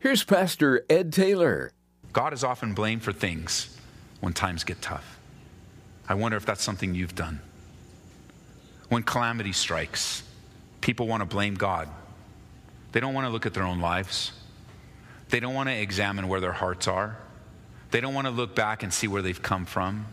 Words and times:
Here's 0.00 0.24
Pastor 0.24 0.82
Ed 0.88 1.12
Taylor. 1.12 1.72
God 2.14 2.32
is 2.32 2.42
often 2.42 2.72
blamed 2.72 3.02
for 3.02 3.12
things 3.12 3.76
when 4.20 4.32
times 4.32 4.64
get 4.64 4.80
tough. 4.80 5.18
I 6.08 6.14
wonder 6.14 6.38
if 6.38 6.46
that's 6.46 6.62
something 6.62 6.94
you've 6.94 7.14
done. 7.14 7.40
When 8.88 9.02
calamity 9.02 9.52
strikes, 9.52 10.22
people 10.80 11.06
want 11.06 11.20
to 11.20 11.26
blame 11.26 11.54
God. 11.54 11.86
They 12.92 13.00
don't 13.00 13.12
want 13.12 13.26
to 13.26 13.30
look 13.30 13.44
at 13.44 13.52
their 13.52 13.62
own 13.62 13.80
lives. 13.80 14.32
They 15.28 15.38
don't 15.38 15.52
want 15.52 15.68
to 15.68 15.74
examine 15.74 16.28
where 16.28 16.40
their 16.40 16.52
hearts 16.52 16.88
are. 16.88 17.18
They 17.90 18.00
don't 18.00 18.14
want 18.14 18.26
to 18.26 18.32
look 18.32 18.54
back 18.56 18.82
and 18.82 18.94
see 18.94 19.06
where 19.06 19.20
they've 19.20 19.42
come 19.42 19.66
from. 19.66 20.06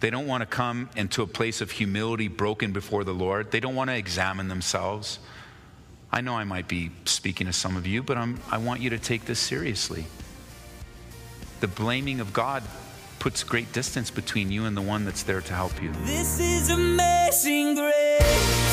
They 0.00 0.10
don't 0.10 0.26
want 0.26 0.42
to 0.42 0.46
come 0.46 0.90
into 0.96 1.22
a 1.22 1.26
place 1.26 1.62
of 1.62 1.70
humility 1.70 2.28
broken 2.28 2.72
before 2.72 3.04
the 3.04 3.14
Lord. 3.14 3.52
They 3.52 3.60
don't 3.60 3.74
want 3.74 3.88
to 3.88 3.96
examine 3.96 4.48
themselves. 4.48 5.18
I 6.10 6.20
know 6.20 6.34
I 6.34 6.44
might 6.44 6.68
be 6.68 6.90
speaking 7.04 7.46
to 7.46 7.52
some 7.52 7.76
of 7.76 7.86
you, 7.86 8.02
but 8.02 8.16
I'm, 8.16 8.40
I 8.50 8.58
want 8.58 8.80
you 8.80 8.90
to 8.90 8.98
take 8.98 9.26
this 9.26 9.38
seriously. 9.38 10.06
The 11.60 11.68
blaming 11.68 12.20
of 12.20 12.32
God 12.32 12.62
puts 13.18 13.42
great 13.44 13.72
distance 13.72 14.10
between 14.10 14.50
you 14.50 14.64
and 14.64 14.76
the 14.76 14.82
one 14.82 15.04
that's 15.04 15.22
there 15.22 15.40
to 15.40 15.54
help 15.54 15.82
you. 15.82 15.92
This 16.04 16.40
is 16.40 16.70
amazing 16.70 17.74
grace. 17.74 18.67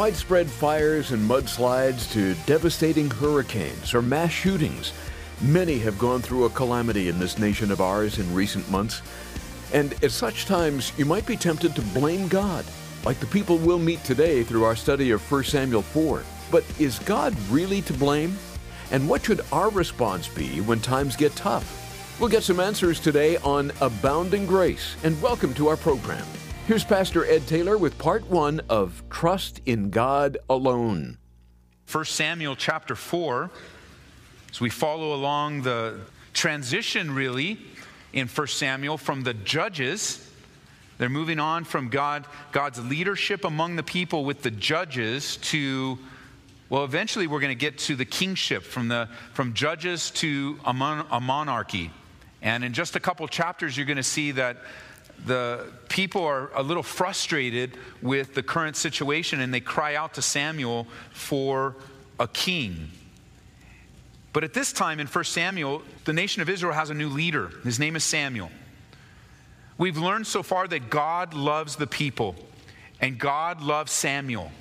Widespread 0.00 0.48
fires 0.48 1.12
and 1.12 1.28
mudslides 1.28 2.10
to 2.10 2.32
devastating 2.46 3.10
hurricanes 3.10 3.92
or 3.92 4.00
mass 4.00 4.30
shootings, 4.30 4.94
many 5.42 5.78
have 5.78 5.98
gone 5.98 6.22
through 6.22 6.46
a 6.46 6.50
calamity 6.50 7.10
in 7.10 7.18
this 7.18 7.38
nation 7.38 7.70
of 7.70 7.82
ours 7.82 8.18
in 8.18 8.34
recent 8.34 8.66
months. 8.70 9.02
And 9.74 9.92
at 10.02 10.10
such 10.10 10.46
times, 10.46 10.90
you 10.96 11.04
might 11.04 11.26
be 11.26 11.36
tempted 11.36 11.76
to 11.76 11.82
blame 11.82 12.28
God, 12.28 12.64
like 13.04 13.20
the 13.20 13.26
people 13.26 13.58
we'll 13.58 13.78
meet 13.78 14.02
today 14.02 14.42
through 14.42 14.64
our 14.64 14.74
study 14.74 15.10
of 15.10 15.20
1 15.30 15.44
Samuel 15.44 15.82
4. 15.82 16.22
But 16.50 16.64
is 16.78 16.98
God 17.00 17.36
really 17.50 17.82
to 17.82 17.92
blame? 17.92 18.38
And 18.92 19.06
what 19.06 19.22
should 19.22 19.42
our 19.52 19.68
response 19.68 20.28
be 20.28 20.62
when 20.62 20.80
times 20.80 21.14
get 21.14 21.36
tough? 21.36 22.16
We'll 22.18 22.30
get 22.30 22.42
some 22.42 22.58
answers 22.58 23.00
today 23.00 23.36
on 23.36 23.70
Abounding 23.82 24.46
Grace, 24.46 24.96
and 25.04 25.20
welcome 25.20 25.52
to 25.52 25.68
our 25.68 25.76
program. 25.76 26.24
Here's 26.70 26.84
Pastor 26.84 27.24
Ed 27.24 27.48
Taylor 27.48 27.76
with 27.76 27.98
part 27.98 28.30
one 28.30 28.60
of 28.68 29.02
Trust 29.10 29.60
in 29.66 29.90
God 29.90 30.38
Alone. 30.48 31.18
1 31.90 32.04
Samuel 32.04 32.54
chapter 32.54 32.94
4, 32.94 33.50
as 34.52 34.60
we 34.60 34.70
follow 34.70 35.12
along 35.12 35.62
the 35.62 35.98
transition 36.32 37.12
really 37.12 37.58
in 38.12 38.28
1 38.28 38.46
Samuel 38.46 38.98
from 38.98 39.24
the 39.24 39.34
judges. 39.34 40.30
They're 40.98 41.08
moving 41.08 41.40
on 41.40 41.64
from 41.64 41.88
God, 41.88 42.24
God's 42.52 42.78
leadership 42.78 43.44
among 43.44 43.74
the 43.74 43.82
people 43.82 44.24
with 44.24 44.42
the 44.42 44.52
judges 44.52 45.38
to, 45.38 45.98
well, 46.68 46.84
eventually 46.84 47.26
we're 47.26 47.40
going 47.40 47.50
to 47.50 47.60
get 47.60 47.78
to 47.78 47.96
the 47.96 48.04
kingship 48.04 48.62
from, 48.62 48.86
the, 48.86 49.08
from 49.32 49.54
judges 49.54 50.12
to 50.12 50.56
a, 50.64 50.72
mon- 50.72 51.04
a 51.10 51.20
monarchy. 51.20 51.90
And 52.42 52.62
in 52.62 52.74
just 52.74 52.94
a 52.94 53.00
couple 53.00 53.26
chapters, 53.26 53.76
you're 53.76 53.86
going 53.86 53.96
to 53.96 54.04
see 54.04 54.30
that 54.32 54.58
the 55.26 55.66
people 55.88 56.24
are 56.24 56.50
a 56.54 56.62
little 56.62 56.82
frustrated 56.82 57.76
with 58.00 58.34
the 58.34 58.42
current 58.42 58.76
situation 58.76 59.40
and 59.40 59.52
they 59.52 59.60
cry 59.60 59.94
out 59.94 60.14
to 60.14 60.22
Samuel 60.22 60.86
for 61.12 61.76
a 62.18 62.28
king. 62.28 62.90
But 64.32 64.44
at 64.44 64.54
this 64.54 64.72
time 64.72 65.00
in 65.00 65.06
1 65.06 65.24
Samuel, 65.24 65.82
the 66.04 66.12
nation 66.12 66.40
of 66.40 66.48
Israel 66.48 66.72
has 66.72 66.90
a 66.90 66.94
new 66.94 67.08
leader. 67.08 67.50
His 67.64 67.78
name 67.78 67.96
is 67.96 68.04
Samuel. 68.04 68.50
We've 69.76 69.98
learned 69.98 70.26
so 70.26 70.42
far 70.42 70.68
that 70.68 70.90
God 70.90 71.34
loves 71.34 71.76
the 71.76 71.86
people 71.86 72.36
and 73.00 73.18
God 73.18 73.62
loves 73.62 73.92
Samuel. 73.92 74.52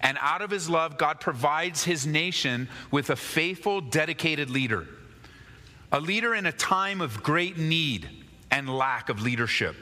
And 0.00 0.16
out 0.20 0.42
of 0.42 0.50
his 0.50 0.70
love, 0.70 0.96
God 0.96 1.20
provides 1.20 1.84
his 1.84 2.06
nation 2.06 2.68
with 2.90 3.10
a 3.10 3.16
faithful, 3.16 3.80
dedicated 3.80 4.48
leader. 4.48 4.86
A 5.92 6.00
leader 6.00 6.34
in 6.34 6.46
a 6.46 6.52
time 6.52 7.00
of 7.00 7.22
great 7.22 7.58
need 7.58 8.08
and 8.50 8.68
lack 8.68 9.08
of 9.08 9.20
leadership. 9.20 9.74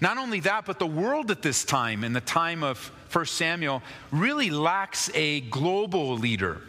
Not 0.00 0.18
only 0.18 0.40
that, 0.40 0.66
but 0.66 0.78
the 0.78 0.86
world 0.86 1.30
at 1.30 1.42
this 1.42 1.64
time, 1.64 2.04
in 2.04 2.12
the 2.12 2.20
time 2.20 2.62
of 2.62 2.90
1 3.12 3.26
Samuel, 3.26 3.82
really 4.10 4.50
lacks 4.50 5.10
a 5.14 5.40
global 5.42 6.16
leader. 6.16 6.62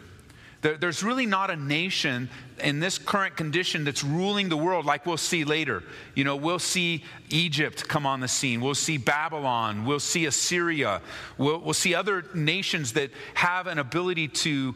There's 0.62 1.02
really 1.02 1.24
not 1.24 1.48
a 1.48 1.56
nation 1.56 2.28
in 2.62 2.80
this 2.80 2.98
current 2.98 3.34
condition 3.34 3.84
that's 3.84 4.04
ruling 4.04 4.50
the 4.50 4.58
world 4.58 4.84
like 4.84 5.06
we'll 5.06 5.16
see 5.16 5.44
later. 5.44 5.82
You 6.14 6.24
know, 6.24 6.36
we'll 6.36 6.58
see 6.58 7.02
Egypt 7.30 7.88
come 7.88 8.04
on 8.04 8.20
the 8.20 8.28
scene. 8.28 8.60
We'll 8.60 8.74
see 8.74 8.98
Babylon. 8.98 9.86
We'll 9.86 10.00
see 10.00 10.26
Assyria. 10.26 11.00
We'll, 11.38 11.60
we'll 11.60 11.72
see 11.72 11.94
other 11.94 12.26
nations 12.34 12.92
that 12.92 13.10
have 13.32 13.68
an 13.68 13.78
ability 13.78 14.28
to 14.28 14.74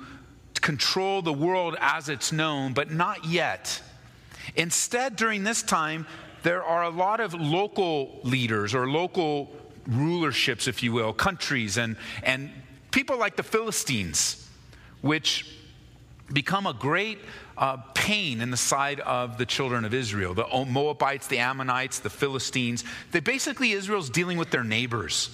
control 0.63 1.21
the 1.21 1.33
world 1.35 1.77
as 1.79 2.09
it's 2.09 2.33
known, 2.33 2.73
but 2.73 2.91
not 2.91 3.27
yet. 3.27 3.83
Instead, 4.57 5.17
during 5.17 5.45
this 5.45 5.63
time, 5.63 6.07
there 6.45 6.63
are 6.63 6.85
a 6.85 6.91
lot 6.91 7.21
of 7.21 7.35
local 7.35 8.21
leaders 8.23 8.75
or 8.75 8.89
local 8.89 9.51
rulerships, 9.89 10.69
if 10.69 10.83
you 10.83 10.93
will, 10.93 11.13
countries, 11.13 11.79
and, 11.79 11.97
and 12.23 12.51
people 12.91 13.19
like 13.19 13.37
the 13.37 13.43
Philistines, 13.43 14.49
which 15.01 15.51
become 16.33 16.67
a 16.67 16.75
great 16.75 17.19
uh, 17.57 17.79
pain 17.95 18.41
in 18.41 18.51
the 18.51 18.57
side 18.57 19.01
of 19.01 19.39
the 19.39 19.47
children 19.47 19.85
of 19.85 19.95
Israel. 19.95 20.35
The 20.35 20.47
Moabites, 20.67 21.27
the 21.27 21.39
Ammonites, 21.39 22.01
the 22.01 22.11
Philistines. 22.11 22.85
They 23.11 23.21
basically, 23.21 23.73
Israel's 23.73 24.11
dealing 24.11 24.39
with 24.39 24.51
their 24.51 24.65
neighbors, 24.65 25.31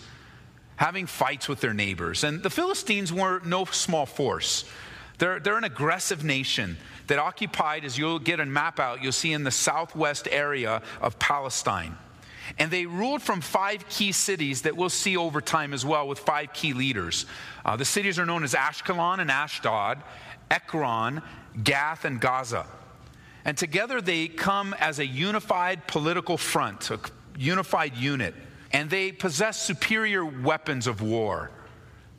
having 0.77 1.07
fights 1.07 1.49
with 1.49 1.61
their 1.61 1.75
neighbors. 1.75 2.25
And 2.25 2.43
the 2.43 2.51
Philistines 2.51 3.13
were 3.13 3.41
no 3.45 3.65
small 3.65 4.07
force. 4.07 4.65
They're, 5.21 5.39
they're 5.39 5.59
an 5.59 5.65
aggressive 5.65 6.25
nation 6.25 6.79
that 7.07 7.19
occupied, 7.19 7.85
as 7.85 7.99
you'll 7.99 8.19
get 8.19 8.41
a 8.41 8.47
map 8.47 8.81
out, 8.81 9.03
you'll 9.03 9.13
see 9.13 9.35
in 9.35 9.45
the 9.45 9.51
southwest 9.51 10.27
area 10.31 10.81
of 11.03 11.19
Palestine. 11.19 11.95
And 12.59 12.71
they 12.71 12.87
ruled 12.87 13.21
from 13.21 13.43
five 13.43 13.87
key 13.91 14.13
cities 14.13 14.63
that 14.63 14.77
we'll 14.77 14.89
see 14.89 15.19
over 15.19 15.43
time 15.43 15.75
as 15.75 15.85
well, 15.85 16.09
with 16.09 16.19
five 16.19 16.55
key 16.55 16.73
leaders. 16.73 17.27
Uh, 17.67 17.77
the 17.77 17.85
cities 17.85 18.19
are 18.19 18.25
known 18.25 18.43
as 18.45 18.55
Ashkelon 18.55 19.21
and 19.21 19.31
Ashdod, 19.31 20.03
Ekron, 20.51 21.21
Gath, 21.63 22.07
and 22.07 22.19
Gaza. 22.19 22.65
And 23.45 23.59
together 23.59 24.01
they 24.01 24.27
come 24.27 24.75
as 24.81 25.01
a 25.01 25.07
unified 25.07 25.87
political 25.87 26.39
front, 26.39 26.91
a 26.91 26.99
unified 27.37 27.95
unit. 27.95 28.35
And 28.73 28.89
they 28.89 29.13
possess 29.13 29.61
superior 29.61 30.25
weapons 30.25 30.87
of 30.87 31.03
war. 31.03 31.51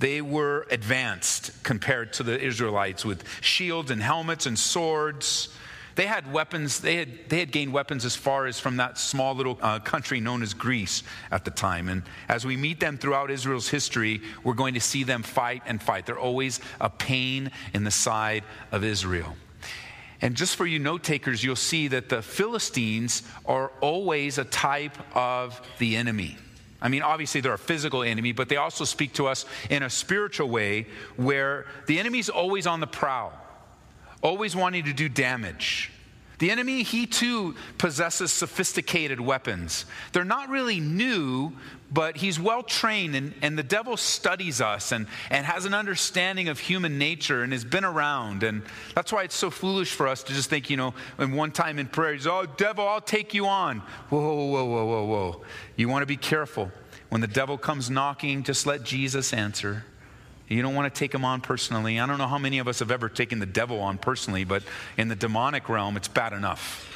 They 0.02 0.20
were 0.20 0.66
advanced 0.72 1.52
compared 1.62 2.14
to 2.14 2.24
the 2.24 2.40
Israelites 2.40 3.06
with 3.06 3.24
shields 3.40 3.92
and 3.92 4.02
helmets 4.02 4.48
and 4.48 4.58
swords. 4.58 5.50
They 5.94 6.08
had 6.08 6.34
weapons, 6.34 6.80
they 6.80 6.96
had, 6.96 7.30
they 7.30 7.38
had 7.38 7.52
gained 7.52 7.72
weapons 7.72 8.04
as 8.04 8.16
far 8.16 8.48
as 8.48 8.60
from 8.60 8.78
that 8.78 8.98
small 8.98 9.36
little 9.36 9.60
uh, 9.62 9.78
country 9.78 10.20
known 10.20 10.42
as 10.42 10.56
Greece 10.56 11.04
at 11.30 11.46
the 11.46 11.52
time. 11.52 11.88
And 11.88 12.02
as 12.28 12.46
we 12.46 12.58
meet 12.58 12.80
them 12.80 12.98
throughout 12.98 13.30
Israel's 13.30 13.70
history, 13.70 14.22
we're 14.44 14.56
going 14.56 14.74
to 14.74 14.80
see 14.80 15.04
them 15.04 15.22
fight 15.22 15.62
and 15.68 15.80
fight. 15.80 16.08
They're 16.08 16.18
always 16.18 16.62
a 16.80 16.90
pain 16.90 17.52
in 17.76 17.84
the 17.84 17.92
side 17.92 18.44
of 18.72 18.84
Israel. 18.84 19.36
And 20.20 20.34
just 20.34 20.56
for 20.56 20.66
you 20.66 20.80
note 20.80 21.04
takers, 21.04 21.44
you'll 21.44 21.56
see 21.56 21.90
that 21.90 22.10
the 22.10 22.24
Philistines 22.24 23.22
are 23.46 23.72
always 23.82 24.40
a 24.40 24.46
type 24.46 24.98
of 25.16 25.62
the 25.78 25.96
enemy. 25.96 26.38
I 26.82 26.90
mean, 26.90 27.04
obviously 27.04 27.42
they're 27.42 27.54
a 27.54 27.58
physical 27.60 28.02
enemy, 28.02 28.32
but 28.32 28.50
they 28.50 28.58
also 28.58 28.86
speak 28.86 29.14
to 29.14 29.28
us 29.28 29.46
in 29.70 29.84
a 29.84 29.90
spiritual 29.90 30.50
way 30.50 30.88
where 31.16 31.66
the 31.86 32.00
enemy's 32.00 32.30
always 32.30 32.66
on 32.66 32.80
the 32.80 32.88
prowl, 32.88 33.34
always 34.24 34.56
wanting 34.56 34.86
to 34.86 34.94
do 34.94 35.08
damage. 35.08 35.92
The 36.42 36.50
enemy, 36.50 36.82
he 36.82 37.06
too 37.06 37.54
possesses 37.78 38.32
sophisticated 38.32 39.22
weapons. 39.22 39.86
They're 40.12 40.24
not 40.26 40.50
really 40.50 40.80
new, 40.80 41.52
but 41.92 42.18
he's 42.18 42.40
well 42.40 42.64
trained, 42.64 43.16
and, 43.16 43.36
and 43.44 43.56
the 43.56 43.62
devil 43.62 43.96
studies 43.96 44.60
us 44.60 44.92
and, 44.92 45.06
and 45.30 45.46
has 45.46 45.66
an 45.66 45.76
understanding 45.76 46.50
of 46.50 46.58
human 46.58 46.98
nature 46.98 47.44
and 47.44 47.54
has 47.54 47.64
been 47.64 47.86
around. 47.86 48.42
And 48.42 48.64
that's 48.96 49.14
why 49.14 49.22
it's 49.22 49.36
so 49.36 49.52
foolish 49.52 49.92
for 49.92 50.08
us 50.08 50.24
to 50.24 50.34
just 50.34 50.50
think, 50.50 50.72
you 50.72 50.78
know, 50.78 50.96
and 51.20 51.38
one 51.38 51.52
time 51.52 51.78
in 51.78 51.86
prayer, 51.86 52.14
he's, 52.14 52.26
oh, 52.26 52.48
devil, 52.58 52.88
I'll 52.88 53.02
take 53.02 53.36
you 53.36 53.46
on. 53.46 53.84
Whoa, 54.10 54.20
whoa, 54.20 54.66
whoa, 54.66 54.86
whoa, 54.86 55.06
whoa. 55.06 55.42
You 55.76 55.90
want 55.90 56.02
to 56.02 56.08
be 56.08 56.18
careful. 56.18 56.72
when 57.10 57.20
the 57.20 57.28
devil 57.28 57.58
comes 57.58 57.90
knocking, 57.92 58.42
just 58.42 58.66
let 58.66 58.84
Jesus 58.84 59.32
answer. 59.32 59.84
You 60.52 60.62
don't 60.62 60.76
want 60.76 60.94
to 60.94 61.00
take 61.00 61.14
him 61.14 61.24
on 61.24 61.40
personally. 61.40 61.98
I 61.98 62.06
don't 62.06 62.18
know 62.18 62.28
how 62.28 62.38
many 62.38 62.60
of 62.60 62.68
us 62.68 62.80
have 62.80 62.92
ever 62.92 63.08
taken 63.08 63.40
the 63.40 63.46
devil 63.46 63.80
on 63.80 63.98
personally, 63.98 64.44
but 64.44 64.64
in 64.98 65.08
the 65.08 65.16
demonic 65.16 65.70
realm, 65.70 65.96
it's 65.96 66.10
bad 66.10 66.34
enough. 66.34 66.88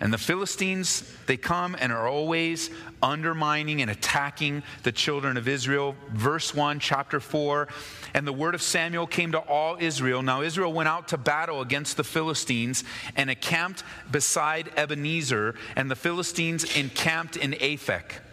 And 0.00 0.12
the 0.12 0.18
Philistines, 0.18 1.10
they 1.26 1.36
come 1.36 1.76
and 1.78 1.92
are 1.92 2.08
always 2.08 2.70
undermining 3.02 3.80
and 3.80 3.90
attacking 3.90 4.64
the 4.82 4.90
children 4.90 5.36
of 5.36 5.46
Israel. 5.46 5.94
Verse 6.10 6.54
1, 6.54 6.80
chapter 6.80 7.20
4. 7.20 7.68
And 8.14 8.26
the 8.26 8.32
word 8.32 8.54
of 8.56 8.60
Samuel 8.60 9.06
came 9.06 9.32
to 9.32 9.38
all 9.38 9.76
Israel. 9.78 10.20
Now, 10.22 10.42
Israel 10.42 10.72
went 10.72 10.88
out 10.88 11.08
to 11.08 11.16
battle 11.16 11.62
against 11.62 11.96
the 11.96 12.04
Philistines 12.04 12.82
and 13.14 13.30
encamped 13.30 13.84
beside 14.10 14.70
Ebenezer, 14.76 15.54
and 15.76 15.88
the 15.88 15.96
Philistines 15.96 16.76
encamped 16.76 17.36
in 17.36 17.52
Aphek. 17.52 18.25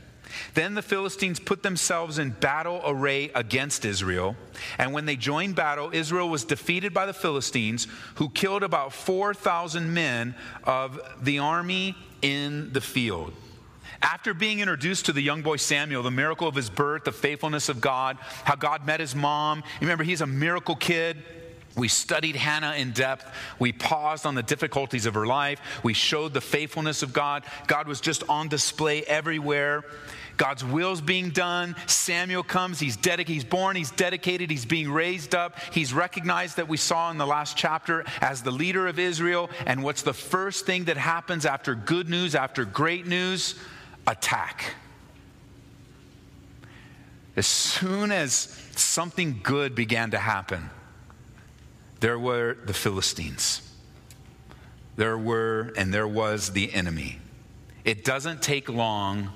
Then 0.53 0.75
the 0.75 0.81
Philistines 0.81 1.39
put 1.39 1.63
themselves 1.63 2.19
in 2.19 2.31
battle 2.31 2.81
array 2.85 3.31
against 3.35 3.85
Israel. 3.85 4.35
And 4.77 4.94
when 4.94 5.06
they 5.06 5.15
joined 5.15 5.56
battle, 5.56 5.89
Israel 5.94 6.30
was 6.30 6.44
defeated 6.44 6.94
by 6.94 7.06
the 7.06 7.13
Philistines, 7.13 7.88
who 8.15 8.30
killed 8.30 8.63
about 8.63 8.94
4,000 8.94 9.94
men 9.94 10.35
of 10.63 11.00
the 11.21 11.39
army 11.39 11.95
in 12.21 12.71
the 12.74 12.81
field. 12.81 13.33
After 14.01 14.33
being 14.33 14.59
introduced 14.59 15.06
to 15.06 15.13
the 15.13 15.21
young 15.21 15.44
boy 15.44 15.56
Samuel, 15.56 16.03
the 16.03 16.12
miracle 16.12 16.47
of 16.47 16.56
his 16.56 16.69
birth, 16.69 17.06
the 17.06 17.12
faithfulness 17.13 17.69
of 17.69 17.80
God, 17.80 18.18
how 18.44 18.56
God 18.56 18.85
met 18.85 19.00
his 19.00 19.15
mom, 19.15 19.63
remember 19.80 20.03
he's 20.03 20.21
a 20.21 20.27
miracle 20.27 20.75
kid. 20.75 21.24
We 21.75 21.88
studied 21.88 22.35
Hannah 22.35 22.74
in 22.74 22.91
depth. 22.91 23.25
We 23.59 23.71
paused 23.71 24.25
on 24.25 24.35
the 24.35 24.44
difficulties 24.44 25.06
of 25.06 25.13
her 25.13 25.25
life. 25.25 25.59
We 25.83 25.94
showed 25.94 26.33
the 26.33 26.41
faithfulness 26.41 27.01
of 27.01 27.13
God. 27.13 27.45
God 27.65 27.88
was 27.88 28.01
just 28.01 28.24
on 28.30 28.47
display 28.47 29.03
everywhere. 29.03 29.83
God's 30.38 30.63
will's 30.63 31.01
being 31.01 31.30
done. 31.30 31.75
Samuel 31.85 32.44
comes. 32.44 32.80
He's 32.80 32.97
dedicated. 32.97 33.33
He's 33.33 33.44
born. 33.44 33.75
He's 33.75 33.91
dedicated. 33.91 34.50
He's 34.50 34.65
being 34.65 34.91
raised 34.91 35.35
up. 35.35 35.57
He's 35.71 35.94
recognized 35.94 36.57
that 36.57 36.68
we 36.68 36.77
saw 36.77 37.12
in 37.12 37.18
the 37.18 37.27
last 37.27 37.56
chapter 37.56 38.03
as 38.21 38.41
the 38.41 38.51
leader 38.51 38.88
of 38.88 39.00
Israel. 39.00 39.50
And 39.65 39.83
what's 39.83 40.01
the 40.01 40.13
first 40.13 40.65
thing 40.65 40.85
that 40.85 40.97
happens 40.97 41.45
after 41.45 41.75
good 41.75 42.09
news, 42.09 42.35
after 42.35 42.65
great 42.65 43.06
news? 43.06 43.56
Attack. 44.07 44.75
As 47.35 47.47
soon 47.47 48.12
as 48.12 48.33
something 48.75 49.39
good 49.41 49.75
began 49.75 50.12
to 50.12 50.19
happen, 50.19 50.69
there 52.00 52.19
were 52.19 52.57
the 52.65 52.74
Philistines. 52.74 53.62
There 54.95 55.18
were, 55.18 55.74
and 55.77 55.94
there 55.94 56.07
was 56.07 56.51
the 56.51 56.71
enemy. 56.74 57.19
It 57.85 58.06
doesn't 58.06 58.41
take 58.41 58.69
long 58.69 59.31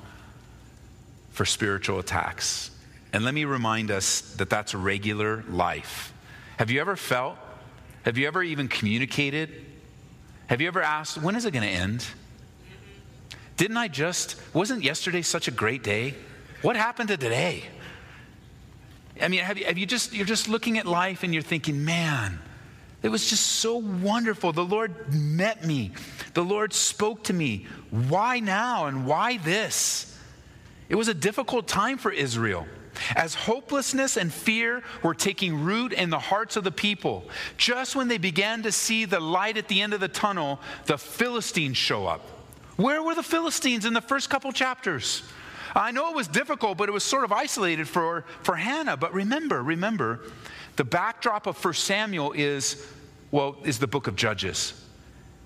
for 1.37 1.45
spiritual 1.45 1.99
attacks. 1.99 2.71
And 3.13 3.23
let 3.23 3.35
me 3.35 3.45
remind 3.45 3.91
us 3.91 4.21
that 4.37 4.49
that's 4.49 4.73
regular 4.73 5.43
life. 5.47 6.11
Have 6.57 6.71
you 6.71 6.81
ever 6.81 6.95
felt? 6.95 7.37
Have 8.05 8.17
you 8.17 8.25
ever 8.25 8.41
even 8.41 8.67
communicated? 8.67 9.63
Have 10.47 10.61
you 10.61 10.67
ever 10.67 10.81
asked, 10.81 11.21
when 11.21 11.35
is 11.35 11.45
it 11.45 11.51
going 11.51 11.63
to 11.63 11.69
end? 11.69 12.03
Didn't 13.55 13.77
I 13.77 13.87
just, 13.87 14.35
wasn't 14.51 14.83
yesterday 14.83 15.21
such 15.21 15.47
a 15.47 15.51
great 15.51 15.83
day? 15.83 16.15
What 16.63 16.75
happened 16.75 17.09
to 17.09 17.17
today? 17.17 17.65
I 19.21 19.27
mean, 19.27 19.41
have 19.41 19.59
you, 19.59 19.65
have 19.65 19.77
you 19.77 19.85
just, 19.85 20.13
you're 20.13 20.25
just 20.25 20.49
looking 20.49 20.79
at 20.79 20.87
life 20.87 21.21
and 21.21 21.35
you're 21.35 21.43
thinking, 21.43 21.85
man, 21.85 22.39
it 23.03 23.09
was 23.09 23.29
just 23.29 23.45
so 23.45 23.77
wonderful. 23.77 24.53
The 24.53 24.65
Lord 24.65 25.13
met 25.13 25.63
me, 25.63 25.91
the 26.33 26.43
Lord 26.43 26.73
spoke 26.73 27.25
to 27.25 27.33
me. 27.33 27.67
Why 27.91 28.39
now 28.39 28.87
and 28.87 29.05
why 29.05 29.37
this? 29.37 30.16
It 30.89 30.95
was 30.95 31.07
a 31.07 31.13
difficult 31.13 31.67
time 31.67 31.97
for 31.97 32.11
Israel. 32.11 32.65
As 33.15 33.35
hopelessness 33.35 34.17
and 34.17 34.33
fear 34.33 34.83
were 35.03 35.13
taking 35.13 35.63
root 35.63 35.93
in 35.93 36.09
the 36.09 36.19
hearts 36.19 36.55
of 36.55 36.63
the 36.63 36.71
people, 36.71 37.25
just 37.57 37.95
when 37.95 38.07
they 38.07 38.17
began 38.17 38.63
to 38.63 38.71
see 38.71 39.05
the 39.05 39.19
light 39.19 39.57
at 39.57 39.67
the 39.67 39.81
end 39.81 39.93
of 39.93 39.99
the 39.99 40.07
tunnel, 40.07 40.59
the 40.85 40.97
Philistines 40.97 41.77
show 41.77 42.07
up. 42.07 42.21
Where 42.75 43.03
were 43.03 43.15
the 43.15 43.23
Philistines 43.23 43.85
in 43.85 43.93
the 43.93 44.01
first 44.01 44.29
couple 44.29 44.51
chapters? 44.51 45.23
I 45.75 45.91
know 45.91 46.09
it 46.09 46.15
was 46.15 46.27
difficult, 46.27 46.77
but 46.77 46.89
it 46.89 46.91
was 46.91 47.03
sort 47.03 47.23
of 47.23 47.31
isolated 47.31 47.87
for, 47.87 48.25
for 48.41 48.55
Hannah. 48.55 48.97
But 48.97 49.13
remember, 49.13 49.61
remember, 49.61 50.21
the 50.75 50.83
backdrop 50.83 51.47
of 51.47 51.63
1 51.63 51.73
Samuel 51.73 52.31
is, 52.33 52.87
well, 53.31 53.57
is 53.63 53.77
the 53.77 53.87
book 53.87 54.07
of 54.07 54.15
Judges. 54.15 54.73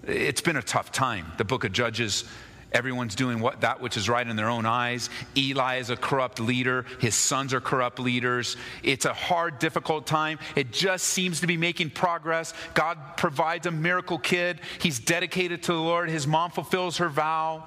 It's 0.05 0.41
been 0.41 0.57
a 0.57 0.61
tough 0.61 0.91
time. 0.91 1.31
The 1.37 1.45
book 1.45 1.63
of 1.63 1.71
Judges 1.71 2.25
Everyone's 2.71 3.15
doing 3.15 3.39
what, 3.41 3.61
that 3.61 3.81
which 3.81 3.97
is 3.97 4.07
right 4.07 4.25
in 4.25 4.35
their 4.35 4.49
own 4.49 4.65
eyes. 4.65 5.09
Eli 5.35 5.77
is 5.77 5.89
a 5.89 5.97
corrupt 5.97 6.39
leader. 6.39 6.85
His 6.99 7.15
sons 7.15 7.53
are 7.53 7.59
corrupt 7.59 7.99
leaders. 7.99 8.55
It's 8.81 9.05
a 9.05 9.13
hard, 9.13 9.59
difficult 9.59 10.07
time. 10.07 10.39
It 10.55 10.71
just 10.71 11.05
seems 11.07 11.41
to 11.41 11.47
be 11.47 11.57
making 11.57 11.89
progress. 11.89 12.53
God 12.73 12.97
provides 13.17 13.65
a 13.67 13.71
miracle 13.71 14.17
kid. 14.17 14.61
He's 14.79 14.99
dedicated 14.99 15.63
to 15.63 15.73
the 15.73 15.79
Lord. 15.79 16.09
His 16.09 16.25
mom 16.25 16.51
fulfills 16.51 16.97
her 16.97 17.09
vow. 17.09 17.65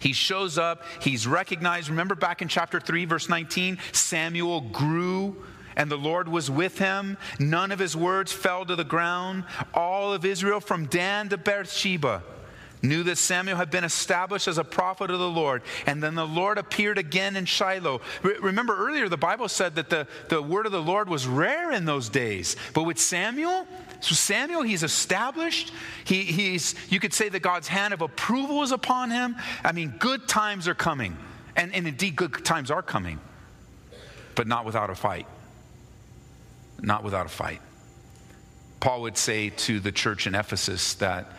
He 0.00 0.12
shows 0.12 0.58
up. 0.58 0.84
He's 1.00 1.26
recognized. 1.26 1.88
Remember 1.88 2.14
back 2.14 2.42
in 2.42 2.48
chapter 2.48 2.78
3, 2.78 3.06
verse 3.06 3.28
19, 3.28 3.78
Samuel 3.92 4.60
grew 4.60 5.36
and 5.76 5.90
the 5.90 5.96
Lord 5.96 6.28
was 6.28 6.50
with 6.50 6.78
him. 6.78 7.16
None 7.38 7.72
of 7.72 7.78
his 7.78 7.96
words 7.96 8.30
fell 8.30 8.66
to 8.66 8.76
the 8.76 8.84
ground. 8.84 9.44
All 9.72 10.12
of 10.12 10.26
Israel 10.26 10.60
from 10.60 10.84
Dan 10.84 11.30
to 11.30 11.38
Beersheba 11.38 12.22
knew 12.82 13.04
that 13.04 13.16
Samuel 13.16 13.56
had 13.56 13.70
been 13.70 13.84
established 13.84 14.48
as 14.48 14.58
a 14.58 14.64
prophet 14.64 15.10
of 15.10 15.18
the 15.18 15.28
Lord. 15.28 15.62
And 15.86 16.02
then 16.02 16.14
the 16.14 16.26
Lord 16.26 16.58
appeared 16.58 16.98
again 16.98 17.36
in 17.36 17.44
Shiloh. 17.44 18.00
Re- 18.22 18.36
remember 18.40 18.76
earlier, 18.76 19.08
the 19.08 19.16
Bible 19.16 19.48
said 19.48 19.76
that 19.76 19.88
the, 19.88 20.06
the 20.28 20.42
word 20.42 20.66
of 20.66 20.72
the 20.72 20.82
Lord 20.82 21.08
was 21.08 21.26
rare 21.26 21.70
in 21.70 21.84
those 21.84 22.08
days. 22.08 22.56
But 22.74 22.82
with 22.82 22.98
Samuel, 22.98 23.66
so 24.00 24.14
Samuel, 24.16 24.62
he's 24.62 24.82
established. 24.82 25.72
He, 26.04 26.22
he's, 26.24 26.74
you 26.90 26.98
could 26.98 27.14
say 27.14 27.28
that 27.28 27.40
God's 27.40 27.68
hand 27.68 27.94
of 27.94 28.02
approval 28.02 28.62
is 28.62 28.72
upon 28.72 29.10
him. 29.10 29.36
I 29.64 29.70
mean, 29.72 29.94
good 29.98 30.26
times 30.26 30.66
are 30.66 30.74
coming. 30.74 31.16
And, 31.54 31.72
and 31.72 31.86
indeed, 31.86 32.16
good 32.16 32.44
times 32.44 32.70
are 32.70 32.82
coming. 32.82 33.20
But 34.34 34.48
not 34.48 34.64
without 34.64 34.90
a 34.90 34.94
fight. 34.94 35.26
Not 36.80 37.04
without 37.04 37.26
a 37.26 37.28
fight. 37.28 37.60
Paul 38.80 39.02
would 39.02 39.16
say 39.16 39.50
to 39.50 39.78
the 39.78 39.92
church 39.92 40.26
in 40.26 40.34
Ephesus 40.34 40.94
that 40.94 41.30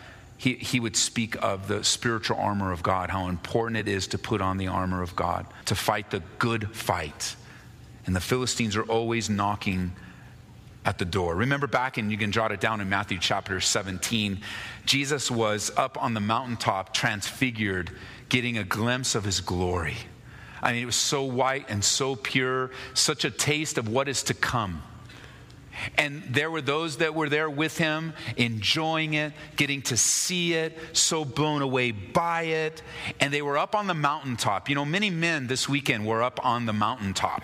he, 0.44 0.52
he 0.56 0.78
would 0.78 0.94
speak 0.94 1.42
of 1.42 1.68
the 1.68 1.82
spiritual 1.82 2.36
armor 2.36 2.70
of 2.70 2.82
God, 2.82 3.08
how 3.08 3.28
important 3.28 3.78
it 3.78 3.88
is 3.88 4.08
to 4.08 4.18
put 4.18 4.42
on 4.42 4.58
the 4.58 4.66
armor 4.66 5.00
of 5.00 5.16
God, 5.16 5.46
to 5.64 5.74
fight 5.74 6.10
the 6.10 6.22
good 6.38 6.76
fight. 6.76 7.34
And 8.04 8.14
the 8.14 8.20
Philistines 8.20 8.76
are 8.76 8.82
always 8.82 9.30
knocking 9.30 9.92
at 10.84 10.98
the 10.98 11.06
door. 11.06 11.34
Remember 11.34 11.66
back, 11.66 11.96
and 11.96 12.10
you 12.10 12.18
can 12.18 12.30
jot 12.30 12.52
it 12.52 12.60
down 12.60 12.82
in 12.82 12.90
Matthew 12.90 13.16
chapter 13.18 13.58
17, 13.58 14.42
Jesus 14.84 15.30
was 15.30 15.72
up 15.78 16.02
on 16.02 16.12
the 16.12 16.20
mountaintop, 16.20 16.92
transfigured, 16.92 17.90
getting 18.28 18.58
a 18.58 18.64
glimpse 18.64 19.14
of 19.14 19.24
his 19.24 19.40
glory. 19.40 19.96
I 20.60 20.72
mean, 20.72 20.82
it 20.82 20.86
was 20.86 20.94
so 20.94 21.22
white 21.24 21.70
and 21.70 21.82
so 21.82 22.16
pure, 22.16 22.70
such 22.92 23.24
a 23.24 23.30
taste 23.30 23.78
of 23.78 23.88
what 23.88 24.08
is 24.08 24.22
to 24.24 24.34
come. 24.34 24.82
And 25.96 26.22
there 26.28 26.50
were 26.50 26.60
those 26.60 26.98
that 26.98 27.14
were 27.14 27.28
there 27.28 27.50
with 27.50 27.78
him, 27.78 28.12
enjoying 28.36 29.14
it, 29.14 29.32
getting 29.56 29.82
to 29.82 29.96
see 29.96 30.54
it, 30.54 30.78
so 30.92 31.24
blown 31.24 31.62
away 31.62 31.90
by 31.90 32.42
it. 32.42 32.82
And 33.20 33.32
they 33.32 33.42
were 33.42 33.58
up 33.58 33.74
on 33.74 33.86
the 33.86 33.94
mountaintop. 33.94 34.68
You 34.68 34.74
know, 34.74 34.84
many 34.84 35.10
men 35.10 35.46
this 35.46 35.68
weekend 35.68 36.06
were 36.06 36.22
up 36.22 36.44
on 36.44 36.66
the 36.66 36.72
mountaintop. 36.72 37.42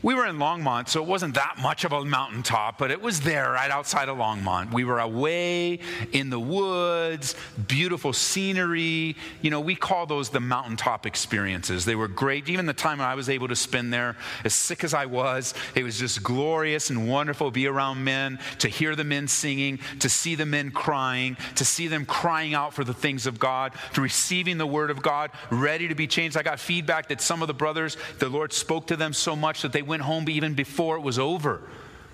We 0.00 0.14
were 0.14 0.26
in 0.26 0.36
Longmont, 0.36 0.88
so 0.88 1.02
it 1.02 1.08
wasn't 1.08 1.34
that 1.34 1.56
much 1.60 1.82
of 1.82 1.90
a 1.90 2.04
mountaintop, 2.04 2.78
but 2.78 2.92
it 2.92 3.02
was 3.02 3.20
there 3.20 3.50
right 3.50 3.70
outside 3.70 4.08
of 4.08 4.18
Longmont. 4.18 4.72
We 4.72 4.84
were 4.84 5.00
away 5.00 5.80
in 6.12 6.30
the 6.30 6.38
woods, 6.38 7.34
beautiful 7.66 8.12
scenery. 8.12 9.16
You 9.42 9.50
know, 9.50 9.58
we 9.58 9.74
call 9.74 10.06
those 10.06 10.30
the 10.30 10.38
mountaintop 10.38 11.04
experiences. 11.04 11.84
They 11.84 11.96
were 11.96 12.06
great. 12.06 12.48
Even 12.48 12.66
the 12.66 12.72
time 12.72 13.00
I 13.00 13.16
was 13.16 13.28
able 13.28 13.48
to 13.48 13.56
spend 13.56 13.92
there, 13.92 14.16
as 14.44 14.54
sick 14.54 14.84
as 14.84 14.94
I 14.94 15.06
was, 15.06 15.52
it 15.74 15.82
was 15.82 15.98
just 15.98 16.22
glorious 16.22 16.90
and 16.90 17.08
wonderful 17.08 17.48
to 17.48 17.52
be 17.52 17.66
around 17.66 18.04
men, 18.04 18.38
to 18.60 18.68
hear 18.68 18.94
the 18.94 19.02
men 19.02 19.26
singing, 19.26 19.80
to 19.98 20.08
see 20.08 20.36
the 20.36 20.46
men 20.46 20.70
crying, 20.70 21.36
to 21.56 21.64
see 21.64 21.88
them 21.88 22.06
crying 22.06 22.54
out 22.54 22.72
for 22.72 22.84
the 22.84 22.94
things 22.94 23.26
of 23.26 23.40
God, 23.40 23.72
to 23.94 24.00
receiving 24.00 24.58
the 24.58 24.66
word 24.66 24.92
of 24.92 25.02
God, 25.02 25.32
ready 25.50 25.88
to 25.88 25.96
be 25.96 26.06
changed. 26.06 26.36
I 26.36 26.44
got 26.44 26.60
feedback 26.60 27.08
that 27.08 27.20
some 27.20 27.42
of 27.42 27.48
the 27.48 27.54
brothers, 27.54 27.96
the 28.20 28.28
Lord 28.28 28.52
spoke 28.52 28.86
to 28.86 28.96
them 28.96 29.12
so 29.12 29.34
much 29.34 29.62
that 29.62 29.72
they 29.72 29.87
went 29.88 30.02
home 30.02 30.28
even 30.28 30.54
before 30.54 30.96
it 30.96 31.02
was 31.02 31.18
over 31.18 31.62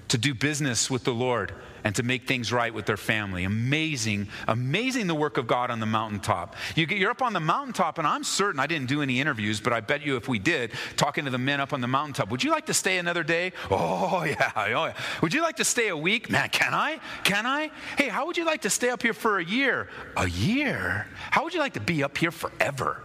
to 0.08 0.18
do 0.18 0.34
business 0.34 0.90
with 0.90 1.04
the 1.04 1.14
Lord 1.14 1.52
and 1.82 1.94
to 1.96 2.02
make 2.02 2.26
things 2.26 2.52
right 2.52 2.72
with 2.72 2.86
their 2.86 2.96
family. 2.96 3.44
Amazing, 3.44 4.28
amazing 4.48 5.06
the 5.06 5.14
work 5.14 5.36
of 5.36 5.46
God 5.46 5.70
on 5.70 5.80
the 5.80 5.86
mountaintop. 5.86 6.56
You 6.74 6.86
get, 6.86 6.98
you're 6.98 7.10
up 7.10 7.20
on 7.20 7.34
the 7.34 7.40
mountaintop, 7.40 7.98
and 7.98 8.06
I'm 8.06 8.24
certain 8.24 8.58
I 8.58 8.66
didn't 8.66 8.88
do 8.88 9.02
any 9.02 9.20
interviews, 9.20 9.60
but 9.60 9.72
I 9.72 9.80
bet 9.80 10.04
you 10.04 10.16
if 10.16 10.26
we 10.26 10.38
did, 10.38 10.72
talking 10.96 11.26
to 11.26 11.30
the 11.30 11.38
men 11.38 11.60
up 11.60 11.72
on 11.72 11.82
the 11.82 11.86
mountaintop, 11.86 12.30
would 12.30 12.42
you 12.42 12.50
like 12.50 12.66
to 12.66 12.74
stay 12.74 12.98
another 12.98 13.22
day? 13.22 13.52
Oh, 13.86 14.22
yeah, 14.22 14.52
oh, 14.54 14.66
yeah. 14.66 14.94
Would 15.20 15.34
you 15.34 15.42
like 15.42 15.56
to 15.56 15.64
stay 15.64 15.88
a 15.88 15.96
week? 15.96 16.30
Man, 16.30 16.48
can 16.48 16.72
I? 16.72 17.00
Can 17.24 17.44
I? 17.44 17.70
Hey, 17.98 18.08
how 18.08 18.26
would 18.26 18.36
you 18.36 18.44
like 18.44 18.62
to 18.62 18.70
stay 18.70 18.88
up 18.88 19.02
here 19.02 19.12
for 19.12 19.38
a 19.38 19.44
year? 19.44 19.88
A 20.16 20.28
year? 20.28 21.06
How 21.30 21.42
would 21.44 21.52
you 21.52 21.60
like 21.60 21.74
to 21.74 21.80
be 21.80 22.02
up 22.02 22.16
here 22.16 22.30
forever? 22.30 23.02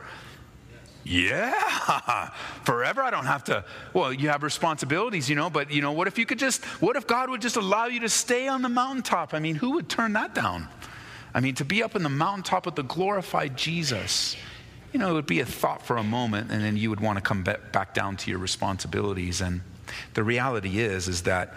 Yeah, 1.04 2.30
forever. 2.64 3.02
I 3.02 3.10
don't 3.10 3.26
have 3.26 3.44
to. 3.46 3.64
Well, 3.94 4.14
you 4.14 4.30
have 4.30 4.44
responsibilities, 4.44 5.30
you 5.30 5.36
know, 5.36 5.50
but, 5.50 5.72
you 5.72 5.82
know, 5.82 5.92
what 5.92 6.08
if 6.08 6.18
you 6.18 6.26
could 6.26 6.40
just, 6.40 6.64
what 6.82 6.96
if 6.96 7.08
God 7.08 7.30
would 7.30 7.42
just 7.42 7.56
allow 7.56 7.86
you 7.86 8.02
to 8.02 8.10
stay 8.10 8.48
on 8.48 8.62
the 8.62 8.70
mountaintop? 8.70 9.34
I 9.34 9.40
mean, 9.40 9.56
who 9.56 9.72
would 9.72 9.90
turn 9.90 10.14
that 10.14 10.36
down? 10.36 10.68
I 11.34 11.40
mean, 11.40 11.56
to 11.56 11.66
be 11.66 11.84
up 11.84 11.96
in 11.96 12.04
the 12.04 12.10
mountaintop 12.10 12.66
with 12.66 12.76
the 12.76 12.84
glorified 12.84 13.56
Jesus, 13.56 14.36
you 14.94 15.00
know, 15.00 15.12
it 15.12 15.14
would 15.14 15.28
be 15.28 15.40
a 15.40 15.46
thought 15.46 15.86
for 15.86 15.98
a 15.98 16.04
moment, 16.04 16.52
and 16.52 16.64
then 16.64 16.76
you 16.76 16.90
would 16.90 17.00
want 17.00 17.18
to 17.18 17.22
come 17.22 17.44
back 17.44 17.94
down 17.94 18.18
to 18.18 18.32
your 18.32 18.40
responsibilities. 18.40 19.42
And 19.42 19.62
the 20.14 20.24
reality 20.24 20.80
is, 20.80 21.08
is 21.08 21.24
that, 21.24 21.54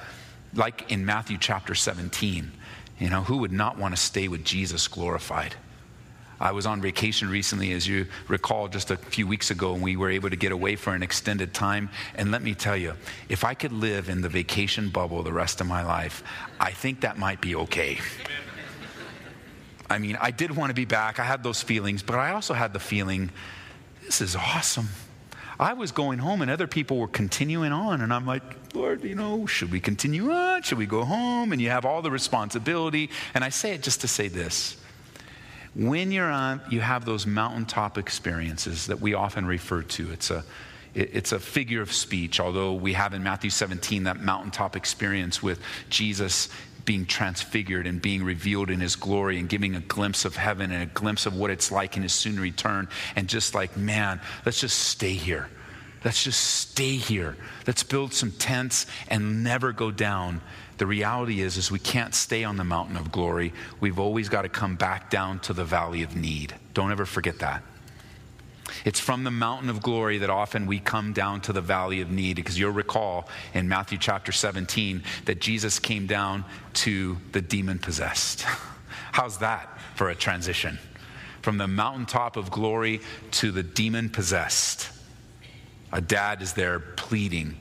like 0.55 0.91
in 0.93 1.07
Matthew 1.07 1.39
chapter 1.39 1.75
17, 1.75 2.53
you 2.99 3.11
know, 3.11 3.23
who 3.23 3.39
would 3.39 3.53
not 3.53 3.79
want 3.79 3.95
to 3.95 4.01
stay 4.01 4.29
with 4.29 4.45
Jesus 4.45 4.87
glorified? 4.87 5.57
I 6.43 6.51
was 6.51 6.67
on 6.67 6.81
vacation 6.81 7.31
recently, 7.31 7.71
as 7.73 7.87
you 7.87 8.07
recall, 8.27 8.67
just 8.67 8.91
a 8.91 8.97
few 8.97 9.29
weeks 9.29 9.53
ago, 9.53 9.75
and 9.75 9.83
we 9.83 9.95
were 9.95 10.11
able 10.11 10.29
to 10.29 10.35
get 10.35 10.51
away 10.51 10.75
for 10.75 10.93
an 10.93 11.01
extended 11.01 11.55
time. 11.55 11.89
And 12.17 12.33
let 12.33 12.43
me 12.43 12.53
tell 12.53 12.77
you, 12.77 12.95
if 13.29 13.45
I 13.45 13.55
could 13.55 13.73
live 13.73 14.09
in 14.09 14.23
the 14.23 14.29
vacation 14.29 14.89
bubble 14.89 15.23
the 15.23 15.33
rest 15.33 15.61
of 15.61 15.69
my 15.69 15.85
life, 15.85 16.25
I 16.59 16.73
think 16.73 17.03
that 17.03 17.17
might 17.17 17.41
be 17.41 17.55
okay. 17.55 17.99
I 19.89 19.99
mean, 19.99 20.19
I 20.21 20.33
did 20.33 20.57
want 20.57 20.71
to 20.71 20.75
be 20.75 20.85
back. 20.85 21.21
I 21.21 21.23
had 21.23 21.45
those 21.45 21.63
feelings, 21.63 22.03
but 22.03 22.17
I 22.17 22.33
also 22.33 22.55
had 22.55 22.73
the 22.73 22.81
feeling 22.81 23.31
this 24.05 24.21
is 24.21 24.35
awesome. 24.35 24.89
I 25.61 25.75
was 25.75 25.93
going 25.93 26.19
home 26.19 26.43
and 26.43 26.51
other 26.51 26.67
people 26.67 26.99
were 26.99 27.07
continuing 27.07 27.71
on. 27.71 28.01
And 28.01 28.13
I'm 28.13 28.27
like, 28.27 28.43
Lord, 28.75 29.05
you 29.05 29.15
know, 29.15 29.47
should 29.47 29.71
we 29.71 29.79
continue 29.79 30.33
on? 30.33 30.63
Should 30.63 30.79
we 30.79 30.87
go 30.87 31.05
home? 31.05 31.53
And 31.53 31.63
you 31.63 31.71
have 31.71 31.85
all 31.85 32.03
the 32.03 32.11
responsibility. 32.11 33.11
And 33.33 33.45
I 33.45 33.51
say 33.51 33.75
it 33.75 33.83
just 33.83 34.01
to 34.01 34.09
say 34.09 34.27
this 34.27 34.77
when 35.75 36.13
you're 36.13 36.31
on, 36.31 36.61
you 36.71 36.81
have 36.81 37.05
those 37.05 37.27
mountaintop 37.27 37.97
experiences 37.97 38.87
that 38.89 39.01
we 39.01 39.15
often 39.15 39.47
refer 39.47 39.83
to. 39.83 40.11
It's 40.13 40.31
a, 40.31 40.45
it's 40.95 41.33
a 41.33 41.39
figure 41.39 41.81
of 41.81 41.93
speech, 41.93 42.41
although 42.41 42.75
we 42.75 42.93
have 42.93 43.15
in 43.15 43.23
Matthew 43.23 43.51
17 43.51 44.05
that 44.05 44.21
mountaintop 44.21 44.77
experience 44.77 45.43
with 45.43 45.61
Jesus 45.89 46.51
being 46.85 47.07
transfigured 47.07 47.87
and 47.87 48.03
being 48.03 48.25
revealed 48.25 48.69
in 48.69 48.81
his 48.81 48.97
glory 48.97 49.39
and 49.39 49.49
giving 49.49 49.77
a 49.77 49.81
glimpse 49.81 50.25
of 50.25 50.37
heaven 50.37 50.71
and 50.73 50.83
a 50.83 50.87
glimpse 50.87 51.27
of 51.27 51.37
what 51.37 51.51
it's 51.51 51.71
like 51.71 51.97
in 51.97 52.03
his 52.03 52.13
soon 52.13 52.39
return. 52.39 52.89
And 53.17 53.29
just 53.29 53.55
like, 53.55 53.77
man, 53.77 54.21
let's 54.45 54.61
just 54.61 54.79
stay 54.79 55.15
here. 55.15 55.49
Let's 56.05 56.25
just 56.25 56.43
stay 56.43 56.97
here. 56.97 57.37
Let's 57.67 57.85
build 57.85 58.13
some 58.13 58.33
tents 58.33 58.87
and 59.09 59.45
never 59.45 59.73
go 59.73 59.91
down 59.91 60.41
the 60.83 60.87
reality 60.87 61.43
is 61.43 61.59
is 61.59 61.71
we 61.71 61.79
can't 61.79 62.13
stay 62.13 62.43
on 62.43 62.57
the 62.57 62.65
mountain 62.65 62.97
of 62.97 63.13
glory. 63.13 63.53
We've 63.79 64.01
always 64.01 64.29
got 64.29 64.43
to 64.43 64.49
come 64.49 64.75
back 64.75 65.11
down 65.11 65.39
to 65.43 65.53
the 65.53 65.65
valley 65.65 66.03
of 66.03 66.17
need. 66.17 66.57
Don't 66.75 66.91
ever 66.91 67.07
forget 67.07 67.39
that. 67.39 67.63
It's 68.85 68.99
from 68.99 69.23
the 69.23 69.31
mountain 69.31 69.71
of 69.71 69.81
glory 69.81 70.19
that 70.19 70.29
often 70.29 70.67
we 70.67 70.81
come 70.81 71.13
down 71.13 71.41
to 71.43 71.53
the 71.53 71.61
valley 71.61 72.01
of 72.01 72.11
need 72.11 72.35
because 72.35 72.59
you'll 72.59 72.73
recall 72.73 73.29
in 73.55 73.69
Matthew 73.69 73.97
chapter 73.97 74.33
17 74.33 75.05
that 75.27 75.41
Jesus 75.41 75.79
came 75.79 76.09
down 76.09 76.45
to 76.73 77.17
the 77.31 77.41
demon 77.41 77.79
possessed. 77.79 78.43
How's 79.13 79.39
that 79.39 79.79
for 79.95 80.11
a 80.11 80.17
transition? 80.17 80.81
From 81.43 81.59
the 81.59 81.69
mountaintop 81.69 82.37
of 82.37 82.51
glory 82.51 83.03
to 83.31 83.53
the 83.53 83.63
demon 83.63 84.11
possessed. 84.11 84.91
A 85.93 86.01
dad 86.01 86.43
is 86.43 86.55
there 86.55 86.81
pleading, 86.81 87.55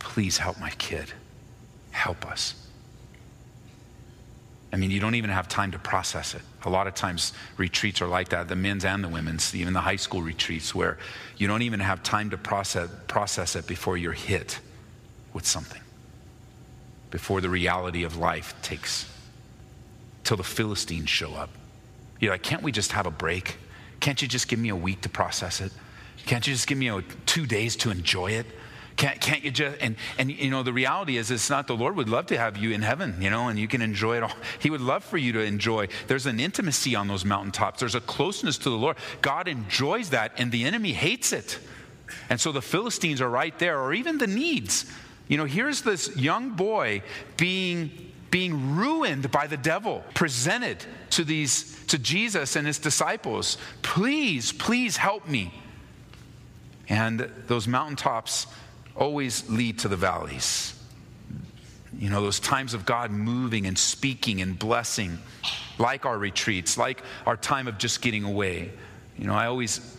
Please 0.00 0.38
help 0.38 0.58
my 0.58 0.70
kid 0.70 1.12
help 1.96 2.26
us. 2.26 2.54
I 4.72 4.76
mean, 4.76 4.90
you 4.90 5.00
don't 5.00 5.14
even 5.14 5.30
have 5.30 5.48
time 5.48 5.72
to 5.72 5.78
process 5.78 6.34
it. 6.34 6.42
A 6.64 6.70
lot 6.70 6.86
of 6.86 6.94
times, 6.94 7.32
retreats 7.56 8.02
are 8.02 8.06
like 8.06 8.28
that, 8.28 8.48
the 8.48 8.56
men's 8.56 8.84
and 8.84 9.02
the 9.02 9.08
women's, 9.08 9.54
even 9.54 9.72
the 9.72 9.80
high 9.80 9.96
school 9.96 10.20
retreats, 10.20 10.74
where 10.74 10.98
you 11.38 11.46
don't 11.46 11.62
even 11.62 11.80
have 11.80 12.02
time 12.02 12.30
to 12.30 12.36
process, 12.36 12.90
process 13.08 13.56
it 13.56 13.66
before 13.66 13.96
you're 13.96 14.12
hit 14.12 14.60
with 15.32 15.46
something, 15.46 15.80
before 17.10 17.40
the 17.40 17.48
reality 17.48 18.04
of 18.04 18.16
life 18.18 18.54
takes, 18.60 19.10
till 20.24 20.36
the 20.36 20.44
Philistines 20.44 21.08
show 21.08 21.32
up. 21.34 21.50
You're 22.20 22.32
like, 22.32 22.42
can't 22.42 22.62
we 22.62 22.72
just 22.72 22.92
have 22.92 23.06
a 23.06 23.10
break? 23.10 23.56
Can't 24.00 24.20
you 24.20 24.28
just 24.28 24.48
give 24.48 24.58
me 24.58 24.68
a 24.68 24.76
week 24.76 25.00
to 25.02 25.08
process 25.08 25.60
it? 25.60 25.72
Can't 26.26 26.46
you 26.46 26.52
just 26.52 26.66
give 26.66 26.76
me 26.76 26.88
a, 26.88 27.02
two 27.24 27.46
days 27.46 27.76
to 27.76 27.90
enjoy 27.90 28.32
it? 28.32 28.46
Can't, 28.96 29.20
can't 29.20 29.44
you 29.44 29.50
just, 29.50 29.76
and, 29.82 29.96
and 30.18 30.30
you 30.30 30.50
know, 30.50 30.62
the 30.62 30.72
reality 30.72 31.18
is 31.18 31.30
it's 31.30 31.50
not 31.50 31.66
the 31.66 31.76
Lord 31.76 31.96
would 31.96 32.08
love 32.08 32.26
to 32.26 32.38
have 32.38 32.56
you 32.56 32.70
in 32.70 32.80
heaven, 32.80 33.16
you 33.20 33.28
know, 33.28 33.48
and 33.48 33.58
you 33.58 33.68
can 33.68 33.82
enjoy 33.82 34.16
it 34.16 34.22
all. 34.22 34.32
He 34.58 34.70
would 34.70 34.80
love 34.80 35.04
for 35.04 35.18
you 35.18 35.32
to 35.32 35.40
enjoy. 35.40 35.88
There's 36.06 36.24
an 36.24 36.40
intimacy 36.40 36.94
on 36.94 37.06
those 37.06 37.24
mountaintops, 37.24 37.80
there's 37.80 37.94
a 37.94 38.00
closeness 38.00 38.56
to 38.58 38.70
the 38.70 38.76
Lord. 38.76 38.96
God 39.20 39.48
enjoys 39.48 40.10
that, 40.10 40.32
and 40.38 40.50
the 40.50 40.64
enemy 40.64 40.92
hates 40.92 41.32
it. 41.32 41.58
And 42.30 42.40
so 42.40 42.52
the 42.52 42.62
Philistines 42.62 43.20
are 43.20 43.28
right 43.28 43.56
there, 43.58 43.80
or 43.80 43.92
even 43.92 44.16
the 44.16 44.26
needs. 44.26 44.90
You 45.28 45.36
know, 45.36 45.44
here's 45.44 45.82
this 45.82 46.16
young 46.16 46.50
boy 46.50 47.02
being 47.36 47.90
being 48.30 48.76
ruined 48.76 49.30
by 49.30 49.46
the 49.46 49.56
devil 49.56 50.02
presented 50.14 50.84
to 51.10 51.24
these 51.24 51.84
to 51.86 51.98
Jesus 51.98 52.56
and 52.56 52.66
his 52.66 52.78
disciples 52.78 53.56
please 53.82 54.52
please 54.52 54.96
help 54.96 55.28
me 55.28 55.54
and 56.88 57.20
those 57.46 57.68
mountaintops 57.68 58.48
always 58.96 59.48
lead 59.48 59.80
to 59.80 59.88
the 59.88 59.96
valleys. 59.96 60.72
You 61.98 62.10
know, 62.10 62.20
those 62.20 62.40
times 62.40 62.74
of 62.74 62.84
God 62.84 63.10
moving 63.10 63.66
and 63.66 63.78
speaking 63.78 64.42
and 64.42 64.58
blessing, 64.58 65.18
like 65.78 66.04
our 66.04 66.18
retreats, 66.18 66.76
like 66.76 67.02
our 67.24 67.36
time 67.36 67.68
of 67.68 67.78
just 67.78 68.02
getting 68.02 68.24
away. 68.24 68.70
You 69.18 69.26
know, 69.26 69.34
I 69.34 69.46
always, 69.46 69.96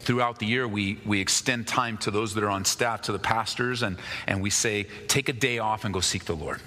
throughout 0.00 0.38
the 0.38 0.46
year, 0.46 0.66
we, 0.66 0.98
we 1.04 1.20
extend 1.20 1.68
time 1.68 1.98
to 1.98 2.10
those 2.10 2.34
that 2.34 2.42
are 2.42 2.50
on 2.50 2.64
staff, 2.64 3.02
to 3.02 3.12
the 3.12 3.18
pastors, 3.18 3.82
and, 3.82 3.96
and 4.26 4.42
we 4.42 4.50
say, 4.50 4.86
take 5.06 5.28
a 5.28 5.32
day 5.32 5.58
off 5.58 5.84
and 5.84 5.94
go 5.94 6.00
seek 6.00 6.24
the 6.24 6.34
Lord. 6.34 6.60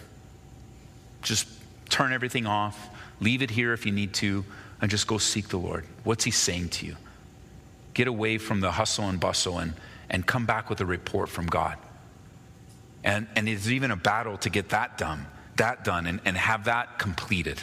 Just 1.21 1.47
turn 1.89 2.13
everything 2.13 2.45
off, 2.45 2.89
leave 3.19 3.41
it 3.41 3.49
here 3.49 3.73
if 3.73 3.85
you 3.85 3.91
need 3.91 4.13
to, 4.15 4.45
and 4.81 4.89
just 4.89 5.07
go 5.07 5.17
seek 5.17 5.49
the 5.49 5.57
Lord. 5.57 5.85
What's 6.05 6.23
He 6.23 6.31
saying 6.31 6.69
to 6.69 6.85
you? 6.85 6.95
Get 7.93 8.07
away 8.07 8.37
from 8.37 8.61
the 8.61 8.71
hustle 8.71 9.09
and 9.09 9.19
bustle 9.19 9.59
and, 9.59 9.73
and 10.09 10.25
come 10.25 10.45
back 10.45 10.69
with 10.69 10.81
a 10.81 10.85
report 10.85 11.29
from 11.29 11.47
God. 11.47 11.77
And, 13.03 13.27
and 13.35 13.47
it's 13.47 13.67
even 13.67 13.91
a 13.91 13.95
battle 13.95 14.37
to 14.39 14.49
get 14.49 14.69
that 14.69 14.97
done, 14.97 15.25
that 15.57 15.83
done, 15.83 16.05
and, 16.05 16.19
and 16.25 16.35
have 16.35 16.65
that 16.65 16.99
completed. 16.99 17.61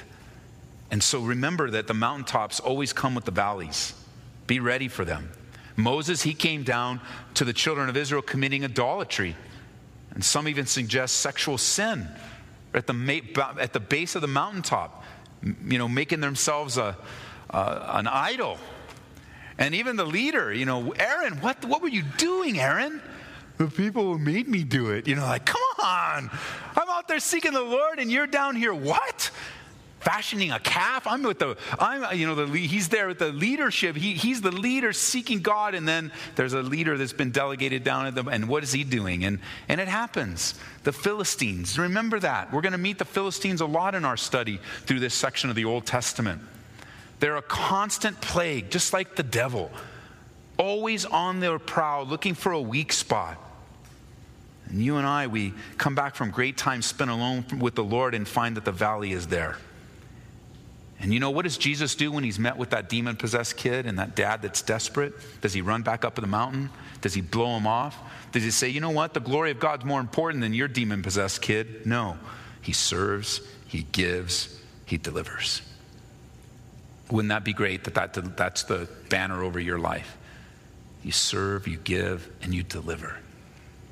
And 0.90 1.02
so 1.02 1.20
remember 1.20 1.70
that 1.70 1.86
the 1.86 1.94
mountaintops 1.94 2.60
always 2.60 2.92
come 2.92 3.14
with 3.14 3.24
the 3.24 3.32
valleys. 3.32 3.92
Be 4.46 4.60
ready 4.60 4.88
for 4.88 5.04
them. 5.04 5.30
Moses, 5.74 6.22
he 6.22 6.32
came 6.32 6.62
down 6.62 7.00
to 7.34 7.44
the 7.44 7.52
children 7.52 7.88
of 7.88 7.96
Israel 7.96 8.22
committing 8.22 8.64
idolatry. 8.64 9.36
And 10.12 10.24
some 10.24 10.48
even 10.48 10.64
suggest 10.66 11.18
sexual 11.18 11.58
sin 11.58 12.08
at 12.72 12.86
the, 12.86 13.54
at 13.58 13.72
the 13.72 13.80
base 13.80 14.14
of 14.14 14.22
the 14.22 14.28
mountaintop, 14.28 15.04
you 15.42 15.78
know, 15.78 15.88
making 15.88 16.20
themselves 16.20 16.78
a, 16.78 16.96
an 17.50 18.06
idol 18.06 18.58
and 19.58 19.74
even 19.74 19.96
the 19.96 20.04
leader, 20.04 20.52
you 20.52 20.66
know, 20.66 20.92
Aaron, 20.92 21.40
what, 21.40 21.64
what 21.64 21.82
were 21.82 21.88
you 21.88 22.02
doing, 22.18 22.58
Aaron? 22.58 23.00
The 23.58 23.68
people 23.68 24.18
made 24.18 24.48
me 24.48 24.64
do 24.64 24.90
it. 24.90 25.08
You 25.08 25.14
know, 25.14 25.22
like, 25.22 25.46
come 25.46 25.62
on. 25.82 26.30
I'm 26.76 26.88
out 26.90 27.08
there 27.08 27.20
seeking 27.20 27.52
the 27.52 27.62
Lord 27.62 27.98
and 27.98 28.10
you're 28.10 28.26
down 28.26 28.54
here, 28.54 28.74
what? 28.74 29.30
Fashioning 30.00 30.52
a 30.52 30.60
calf? 30.60 31.06
I'm 31.06 31.22
with 31.22 31.38
the, 31.38 31.56
I'm, 31.78 32.16
you 32.16 32.26
know, 32.26 32.34
the, 32.34 32.46
he's 32.46 32.90
there 32.90 33.08
with 33.08 33.18
the 33.18 33.32
leadership. 33.32 33.96
He, 33.96 34.12
he's 34.12 34.42
the 34.42 34.52
leader 34.52 34.92
seeking 34.92 35.40
God. 35.40 35.74
And 35.74 35.88
then 35.88 36.12
there's 36.34 36.52
a 36.52 36.62
leader 36.62 36.98
that's 36.98 37.14
been 37.14 37.30
delegated 37.30 37.82
down 37.82 38.06
at 38.06 38.14
them. 38.14 38.28
And 38.28 38.46
what 38.46 38.62
is 38.62 38.72
he 38.72 38.84
doing? 38.84 39.24
And, 39.24 39.38
and 39.68 39.80
it 39.80 39.88
happens. 39.88 40.54
The 40.84 40.92
Philistines, 40.92 41.78
remember 41.78 42.20
that. 42.20 42.52
We're 42.52 42.60
going 42.60 42.72
to 42.72 42.78
meet 42.78 42.98
the 42.98 43.06
Philistines 43.06 43.62
a 43.62 43.66
lot 43.66 43.94
in 43.94 44.04
our 44.04 44.18
study 44.18 44.60
through 44.84 45.00
this 45.00 45.14
section 45.14 45.48
of 45.48 45.56
the 45.56 45.64
Old 45.64 45.86
Testament. 45.86 46.42
They're 47.18 47.36
a 47.36 47.42
constant 47.42 48.20
plague, 48.20 48.70
just 48.70 48.92
like 48.92 49.16
the 49.16 49.22
devil, 49.22 49.70
always 50.58 51.04
on 51.04 51.40
their 51.40 51.58
prowl, 51.58 52.06
looking 52.06 52.34
for 52.34 52.52
a 52.52 52.60
weak 52.60 52.92
spot. 52.92 53.38
And 54.68 54.82
you 54.82 54.96
and 54.96 55.06
I, 55.06 55.28
we 55.28 55.54
come 55.78 55.94
back 55.94 56.14
from 56.14 56.30
great 56.30 56.56
times 56.56 56.86
spent 56.86 57.10
alone 57.10 57.44
with 57.58 57.74
the 57.74 57.84
Lord 57.84 58.14
and 58.14 58.26
find 58.26 58.56
that 58.56 58.64
the 58.64 58.72
valley 58.72 59.12
is 59.12 59.28
there. 59.28 59.56
And 60.98 61.12
you 61.12 61.20
know, 61.20 61.30
what 61.30 61.42
does 61.42 61.58
Jesus 61.58 61.94
do 61.94 62.10
when 62.10 62.24
he's 62.24 62.38
met 62.38 62.56
with 62.56 62.70
that 62.70 62.88
demon 62.88 63.16
possessed 63.16 63.56
kid 63.56 63.86
and 63.86 63.98
that 63.98 64.16
dad 64.16 64.42
that's 64.42 64.62
desperate? 64.62 65.12
Does 65.40 65.52
he 65.52 65.60
run 65.60 65.82
back 65.82 66.04
up 66.04 66.14
the 66.14 66.26
mountain? 66.26 66.70
Does 67.00 67.14
he 67.14 67.20
blow 67.20 67.56
him 67.56 67.66
off? 67.66 67.96
Does 68.32 68.42
he 68.42 68.50
say, 68.50 68.68
you 68.68 68.80
know 68.80 68.90
what, 68.90 69.14
the 69.14 69.20
glory 69.20 69.50
of 69.50 69.60
God's 69.60 69.84
more 69.84 70.00
important 70.00 70.42
than 70.42 70.54
your 70.54 70.68
demon 70.68 71.02
possessed 71.02 71.42
kid? 71.42 71.86
No. 71.86 72.18
He 72.62 72.72
serves, 72.72 73.40
he 73.68 73.82
gives, 73.92 74.60
he 74.86 74.96
delivers. 74.96 75.62
Wouldn't 77.10 77.28
that 77.28 77.44
be 77.44 77.52
great 77.52 77.84
that, 77.84 78.12
that 78.14 78.36
that's 78.36 78.64
the 78.64 78.88
banner 79.08 79.42
over 79.42 79.60
your 79.60 79.78
life? 79.78 80.16
You 81.02 81.12
serve, 81.12 81.68
you 81.68 81.76
give, 81.76 82.28
and 82.42 82.54
you 82.54 82.62
deliver. 82.62 83.16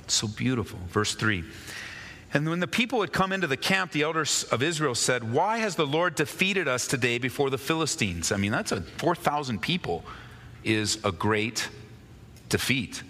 It's 0.03 0.15
so 0.15 0.27
beautiful. 0.27 0.79
Verse 0.89 1.15
3. 1.15 1.45
And 2.33 2.49
when 2.51 2.59
the 2.59 2.67
people 2.67 3.01
had 3.01 3.13
come 3.13 3.33
into 3.33 3.47
the 3.47 3.57
camp, 3.57 3.93
the 3.93 4.03
elders 4.03 4.43
of 4.45 4.61
Israel 4.61 4.97
said, 4.97 5.33
Why 5.33 5.59
has 5.59 5.77
the 5.77 5.87
Lord 5.87 6.17
defeated 6.17 6.67
us 6.67 6.89
today 6.89 7.19
before 7.19 7.49
the 7.49 7.59
Philistines? 7.59 8.33
I 8.33 8.37
mean, 8.37 8.51
that's 8.51 8.73
a 8.73 8.81
4,000 8.81 9.63
people 9.63 10.05
is 10.65 10.99
a 11.05 11.13
great 11.13 11.69
defeat. 12.49 13.05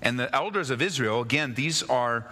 And 0.00 0.18
the 0.18 0.34
elders 0.34 0.70
of 0.70 0.80
Israel, 0.80 1.20
again, 1.20 1.52
these 1.54 1.82
are, 1.82 2.26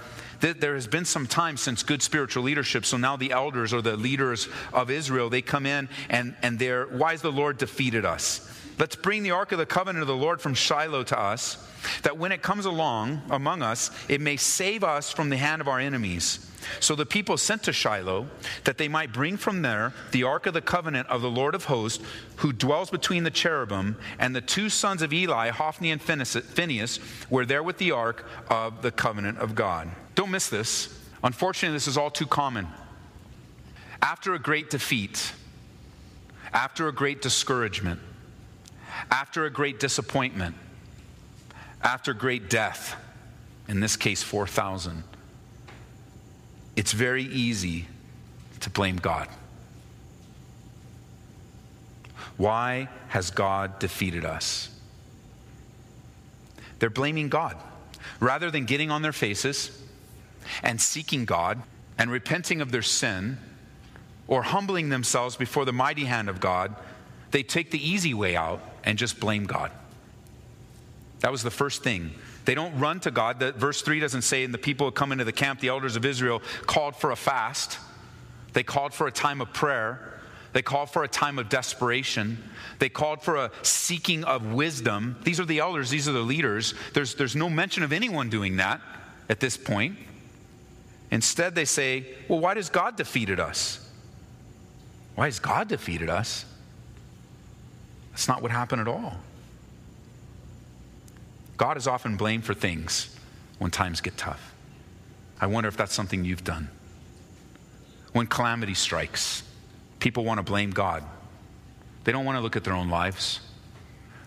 there 0.53 0.75
has 0.75 0.87
been 0.87 1.05
some 1.05 1.27
time 1.27 1.57
since 1.57 1.83
good 1.83 2.03
spiritual 2.03 2.43
leadership. 2.43 2.85
So 2.85 2.97
now 2.97 3.17
the 3.17 3.33
elders 3.33 3.73
or 3.73 3.81
the 3.83 3.97
leaders 3.97 4.49
of 4.73 4.91
Israel, 4.91 5.31
they 5.31 5.43
come 5.43 5.67
in 5.67 5.89
and, 6.11 6.37
and 6.43 6.59
they're, 6.59 6.87
why 6.87 7.13
has 7.13 7.23
the 7.23 7.33
Lord 7.33 7.59
defeated 7.59 8.05
us? 8.05 8.51
Let's 8.79 8.97
bring 8.97 9.23
the 9.23 9.31
ark 9.31 9.53
of 9.53 9.59
the 9.59 9.67
covenant 9.67 10.03
of 10.03 10.09
the 10.09 10.17
Lord 10.17 10.41
from 10.41 10.55
Shiloh 10.55 11.05
to 11.05 11.19
us, 11.19 11.59
that 12.03 12.19
when 12.19 12.33
it 12.33 12.43
comes 12.43 12.65
along 12.65 13.23
among 13.31 13.63
us, 13.63 13.91
it 14.09 14.21
may 14.21 14.37
save 14.37 14.83
us 14.83 15.11
from 15.11 15.31
the 15.31 15.37
hand 15.37 15.61
of 15.61 15.69
our 15.69 15.79
enemies. 15.79 16.51
So 16.81 16.95
the 16.95 17.07
people 17.07 17.37
sent 17.37 17.63
to 17.65 17.73
Shiloh 17.73 18.27
that 18.65 18.79
they 18.79 18.89
might 18.89 19.13
bring 19.13 19.37
from 19.37 19.63
there 19.63 19.93
the 20.13 20.25
ark 20.25 20.47
of 20.47 20.55
the 20.55 20.63
covenant 20.63 21.09
of 21.09 21.21
the 21.21 21.31
Lord 21.31 21.55
of 21.55 21.67
hosts, 21.67 22.03
who 22.37 22.53
dwells 22.53 22.91
between 22.91 23.23
the 23.23 23.31
cherubim, 23.31 23.97
and 24.19 24.35
the 24.35 24.41
two 24.41 24.69
sons 24.71 25.03
of 25.03 25.13
Eli, 25.13 25.51
Hophni 25.51 25.91
and 25.91 26.01
Phinehas, 26.01 27.01
were 27.31 27.45
there 27.45 27.63
with 27.63 27.79
the 27.79 27.93
ark 27.93 28.27
of 28.49 28.83
the 28.83 28.91
covenant 28.91 29.39
of 29.39 29.55
God. 29.55 29.91
Don't 30.15 30.31
miss 30.31 30.49
this. 30.49 31.01
Unfortunately, 31.23 31.77
this 31.77 31.87
is 31.87 31.99
all 31.99 32.11
too 32.11 32.27
common. 32.27 32.67
After 34.03 34.35
a 34.35 34.39
great 34.39 34.71
defeat, 34.71 35.33
after 36.53 36.89
a 36.89 36.93
great 36.93 37.23
discouragement, 37.23 38.01
after 39.11 39.45
a 39.45 39.51
great 39.51 39.81
disappointment, 39.81 40.55
after 41.83 42.15
great 42.15 42.49
death, 42.49 42.97
in 43.69 43.81
this 43.81 43.97
case, 43.97 44.23
4,000, 44.23 45.05
it's 46.77 46.93
very 46.93 47.25
easy 47.25 47.87
to 48.61 48.71
blame 48.71 48.97
God. 48.97 49.29
Why 52.37 52.89
has 53.09 53.31
God 53.31 53.79
defeated 53.79 54.25
us? 54.25 54.71
They're 56.79 56.91
blaming 56.91 57.29
God. 57.29 57.57
Rather 58.21 58.51
than 58.51 58.65
getting 58.65 58.91
on 58.91 59.03
their 59.03 59.13
faces 59.13 59.81
and 60.63 60.81
seeking 60.81 61.25
God 61.25 61.63
and 61.97 62.11
repenting 62.11 62.61
of 62.61 62.73
their 62.73 62.83
sin 62.83 63.39
or 64.27 64.43
humbling 64.43 64.89
themselves 64.89 65.37
before 65.37 65.65
the 65.65 65.73
mighty 65.73 66.05
hand 66.05 66.29
of 66.29 66.41
God, 66.41 66.75
they 67.31 67.43
take 67.43 67.71
the 67.71 67.89
easy 67.89 68.15
way 68.15 68.37
out 68.37 68.61
and 68.85 68.99
just 68.99 69.19
blame 69.19 69.45
God. 69.45 69.71
That 71.21 71.33
was 71.33 71.43
the 71.43 71.51
first 71.51 71.83
thing. 71.83 72.13
They 72.45 72.55
don't 72.55 72.79
run 72.79 73.01
to 73.01 73.11
God. 73.11 73.41
The, 73.41 73.53
verse 73.53 73.83
3 73.83 73.99
doesn't 74.01 74.23
say, 74.23 74.45
and 74.45 74.53
the 74.53 74.59
people 74.59 74.87
who 74.87 74.93
come 74.93 75.11
into 75.11 75.25
the 75.25 75.33
camp, 75.33 75.61
the 75.61 75.69
elders 75.69 75.97
of 75.97 76.05
Israel 76.05 76.43
called 76.67 76.95
for 76.95 77.11
a 77.11 77.17
fast. 77.17 77.79
They 78.53 78.63
called 78.63 78.93
for 78.93 79.07
a 79.07 79.13
time 79.13 79.41
of 79.41 79.53
prayer. 79.53 80.21
They 80.53 80.63
called 80.63 80.91
for 80.91 81.03
a 81.03 81.09
time 81.09 81.39
of 81.39 81.49
desperation. 81.49 82.39
They 82.79 82.89
called 82.89 83.23
for 83.23 83.37
a 83.37 83.51
seeking 83.63 84.23
of 84.25 84.53
wisdom. 84.53 85.17
These 85.25 85.41
are 85.41 85.45
the 85.45 85.59
elders, 85.59 85.91
these 85.91 86.09
are 86.09 86.13
the 86.13 86.21
leaders. 86.21 86.75
There's, 86.93 87.15
there's 87.15 87.35
no 87.35 87.51
mention 87.51 87.83
of 87.83 87.93
anyone 87.93 88.29
doing 88.31 88.57
that 88.59 88.81
at 89.29 89.41
this 89.41 89.57
point. 89.57 89.97
Instead, 91.11 91.55
they 91.55 91.65
say, 91.65 92.07
Well, 92.29 92.41
why 92.41 92.55
does 92.55 92.69
God 92.69 92.97
defeated 92.97 93.41
us? 93.41 93.81
Why 95.15 95.27
has 95.27 95.39
God 95.39 95.69
defeated 95.69 96.11
us? 96.11 96.45
That's 98.15 98.29
not 98.29 98.43
what 98.43 98.53
happened 98.53 98.81
at 98.81 98.87
all. 98.87 99.17
God 101.57 101.77
is 101.77 101.89
often 101.89 102.17
blamed 102.17 102.45
for 102.45 102.55
things 102.55 103.13
when 103.59 103.73
times 103.73 104.01
get 104.01 104.17
tough. 104.17 104.55
I 105.41 105.49
wonder 105.49 105.69
if 105.69 105.77
that's 105.77 105.93
something 105.93 106.25
you've 106.25 106.45
done. 106.45 106.69
When 108.13 108.29
calamity 108.29 108.75
strikes, 108.75 109.43
people 109.99 110.25
want 110.25 110.39
to 110.39 110.45
blame 110.45 110.71
God. 110.71 111.03
They 112.05 112.13
don't 112.13 112.25
want 112.25 112.39
to 112.39 112.41
look 112.41 112.55
at 112.55 112.63
their 112.63 112.73
own 112.73 112.89
lives. 112.89 113.41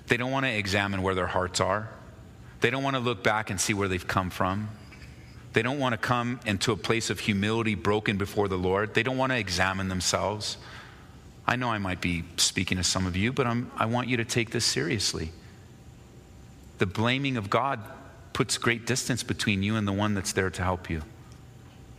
They 0.08 0.18
don't 0.18 0.32
want 0.32 0.46
to 0.46 0.52
examine 0.52 1.02
where 1.02 1.16
their 1.16 1.28
hearts 1.28 1.62
are. 1.62 1.88
They 2.60 2.70
don't 2.70 2.84
want 2.84 2.98
to 2.98 3.00
look 3.00 3.24
back 3.24 3.50
and 3.50 3.60
see 3.60 3.74
where 3.74 3.88
they've 3.88 4.06
come 4.06 4.30
from. 4.30 4.68
They 5.54 5.62
don't 5.62 5.80
want 5.80 5.94
to 5.94 5.98
come 5.98 6.42
into 6.46 6.74
a 6.74 6.78
place 6.78 7.10
of 7.10 7.22
humility 7.22 7.76
broken 7.76 8.18
before 8.18 8.50
the 8.50 8.58
Lord. 8.58 8.94
They 8.94 9.04
don't 9.04 9.18
want 9.18 9.32
to 9.32 9.38
examine 9.38 9.88
themselves. 9.88 10.58
I 11.48 11.56
know 11.56 11.70
I 11.70 11.78
might 11.78 12.02
be 12.02 12.24
speaking 12.36 12.78
to 12.78 12.84
some 12.84 13.06
of 13.06 13.16
you, 13.16 13.32
but 13.32 13.48
I'm, 13.48 13.72
I 13.78 13.86
want 13.86 14.10
you 14.10 14.18
to 14.18 14.26
take 14.26 14.50
this 14.50 14.66
seriously. 14.66 15.32
The 16.80 16.86
blaming 16.86 17.38
of 17.38 17.50
God 17.50 17.80
puts 18.34 18.58
great 18.58 18.86
distance 18.86 19.24
between 19.24 19.64
you 19.64 19.78
and 19.78 19.88
the 19.88 19.94
one 19.94 20.14
that's 20.14 20.34
there 20.34 20.50
to 20.50 20.62
help 20.62 20.90
you. 20.90 21.02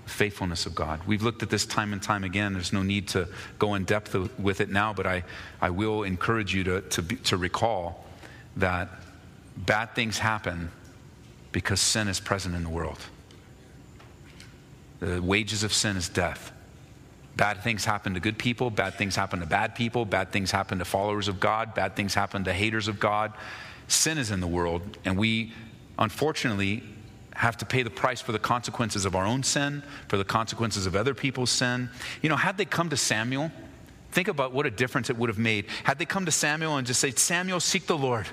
The 0.04 0.10
faithfulness 0.10 0.66
of 0.66 0.74
God. 0.74 1.00
We've 1.06 1.22
looked 1.22 1.42
at 1.42 1.50
this 1.50 1.64
time 1.64 1.92
and 1.92 2.02
time 2.02 2.24
again. 2.24 2.52
There's 2.52 2.72
no 2.72 2.82
need 2.82 3.08
to 3.08 3.26
go 3.58 3.74
in 3.74 3.84
depth 3.84 4.14
with 4.38 4.60
it 4.60 4.68
now, 4.68 4.92
but 4.92 5.06
I, 5.06 5.24
I 5.60 5.70
will 5.70 6.02
encourage 6.02 6.54
you 6.54 6.64
to, 6.64 6.80
to, 6.82 7.02
to 7.02 7.36
recall 7.36 8.04
that 8.56 8.90
bad 9.56 9.94
things 9.94 10.18
happen 10.18 10.70
because 11.52 11.80
sin 11.80 12.06
is 12.06 12.20
present 12.20 12.54
in 12.54 12.62
the 12.62 12.70
world. 12.70 12.98
The 15.00 15.22
wages 15.22 15.64
of 15.64 15.72
sin 15.72 15.96
is 15.96 16.08
death. 16.08 16.52
Bad 17.38 17.62
things 17.62 17.84
happen 17.84 18.14
to 18.14 18.20
good 18.20 18.36
people, 18.36 18.68
bad 18.68 18.94
things 18.94 19.14
happen 19.14 19.38
to 19.38 19.46
bad 19.46 19.76
people, 19.76 20.04
bad 20.04 20.32
things 20.32 20.50
happen 20.50 20.80
to 20.80 20.84
followers 20.84 21.28
of 21.28 21.38
God, 21.38 21.72
bad 21.72 21.94
things 21.94 22.12
happen 22.12 22.42
to 22.42 22.52
haters 22.52 22.88
of 22.88 22.98
God. 22.98 23.32
Sin 23.86 24.18
is 24.18 24.32
in 24.32 24.40
the 24.40 24.46
world, 24.48 24.98
and 25.04 25.16
we 25.16 25.52
unfortunately 26.00 26.82
have 27.34 27.56
to 27.58 27.64
pay 27.64 27.84
the 27.84 27.90
price 27.90 28.20
for 28.20 28.32
the 28.32 28.40
consequences 28.40 29.04
of 29.04 29.14
our 29.14 29.24
own 29.24 29.44
sin, 29.44 29.84
for 30.08 30.16
the 30.16 30.24
consequences 30.24 30.84
of 30.84 30.96
other 30.96 31.14
people's 31.14 31.50
sin. 31.50 31.88
You 32.22 32.28
know, 32.28 32.34
had 32.34 32.58
they 32.58 32.64
come 32.64 32.88
to 32.90 32.96
Samuel, 32.96 33.52
think 34.10 34.26
about 34.26 34.52
what 34.52 34.66
a 34.66 34.70
difference 34.72 35.08
it 35.08 35.16
would 35.16 35.28
have 35.28 35.38
made. 35.38 35.66
Had 35.84 36.00
they 36.00 36.06
come 36.06 36.24
to 36.26 36.32
Samuel 36.32 36.76
and 36.76 36.88
just 36.88 36.98
say, 36.98 37.12
Samuel, 37.12 37.60
seek 37.60 37.86
the 37.86 37.96
Lord. 37.96 38.26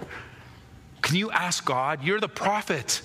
Can 1.03 1.15
you 1.15 1.29
ask 1.29 1.63
God? 1.63 2.03
You're 2.03 2.19
the 2.19 2.27
prophet. 2.27 3.03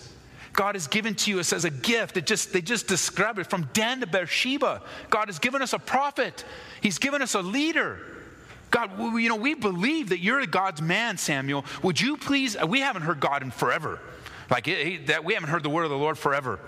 God 0.61 0.75
has 0.75 0.89
given 0.89 1.15
to 1.15 1.41
us 1.41 1.55
as 1.55 1.65
a 1.65 1.71
gift. 1.71 2.19
It 2.19 2.27
just, 2.27 2.53
they 2.53 2.61
just 2.61 2.87
describe 2.87 3.39
it 3.39 3.47
from 3.47 3.71
Dan 3.73 4.01
to 4.01 4.07
Beersheba. 4.07 4.83
God 5.09 5.29
has 5.29 5.39
given 5.39 5.63
us 5.63 5.73
a 5.73 5.79
prophet, 5.79 6.45
He's 6.83 6.99
given 6.99 7.23
us 7.23 7.33
a 7.33 7.41
leader. 7.41 7.99
God, 8.71 8.91
you 8.99 9.31
know, 9.31 9.37
we 9.37 9.55
believe 9.55 10.11
that 10.11 10.19
you're 10.19 10.45
God's 10.45 10.83
man, 10.83 11.17
Samuel. 11.17 11.65
Would 11.83 11.99
you 11.99 12.19
please? 12.19 12.59
We 12.63 12.81
haven't 12.81 13.01
heard 13.01 13.21
God 13.21 13.43
in 13.43 13.51
forever. 13.51 14.01
Like 14.51 14.67
that, 15.07 15.25
we 15.25 15.33
haven't 15.33 15.49
heard 15.49 15.63
the 15.63 15.71
word 15.71 15.85
of 15.85 15.91
the 15.91 15.97
Lord 15.97 16.19
forever. 16.19 16.61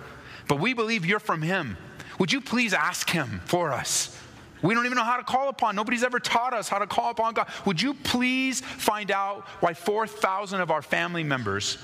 But 0.48 0.58
we 0.58 0.72
believe 0.72 1.04
you're 1.04 1.20
from 1.20 1.42
Him. 1.42 1.76
Would 2.18 2.32
you 2.32 2.40
please 2.40 2.72
ask 2.72 3.10
Him 3.10 3.42
for 3.44 3.72
us? 3.72 4.18
We 4.62 4.72
don't 4.72 4.86
even 4.86 4.96
know 4.96 5.04
how 5.04 5.18
to 5.18 5.22
call 5.22 5.50
upon. 5.50 5.76
Nobody's 5.76 6.02
ever 6.02 6.18
taught 6.18 6.54
us 6.54 6.66
how 6.66 6.78
to 6.78 6.86
call 6.86 7.10
upon 7.10 7.34
God. 7.34 7.46
Would 7.66 7.82
you 7.82 7.92
please 7.92 8.62
find 8.62 9.10
out 9.10 9.46
why 9.60 9.74
4,000 9.74 10.62
of 10.62 10.70
our 10.70 10.80
family 10.80 11.24
members 11.24 11.76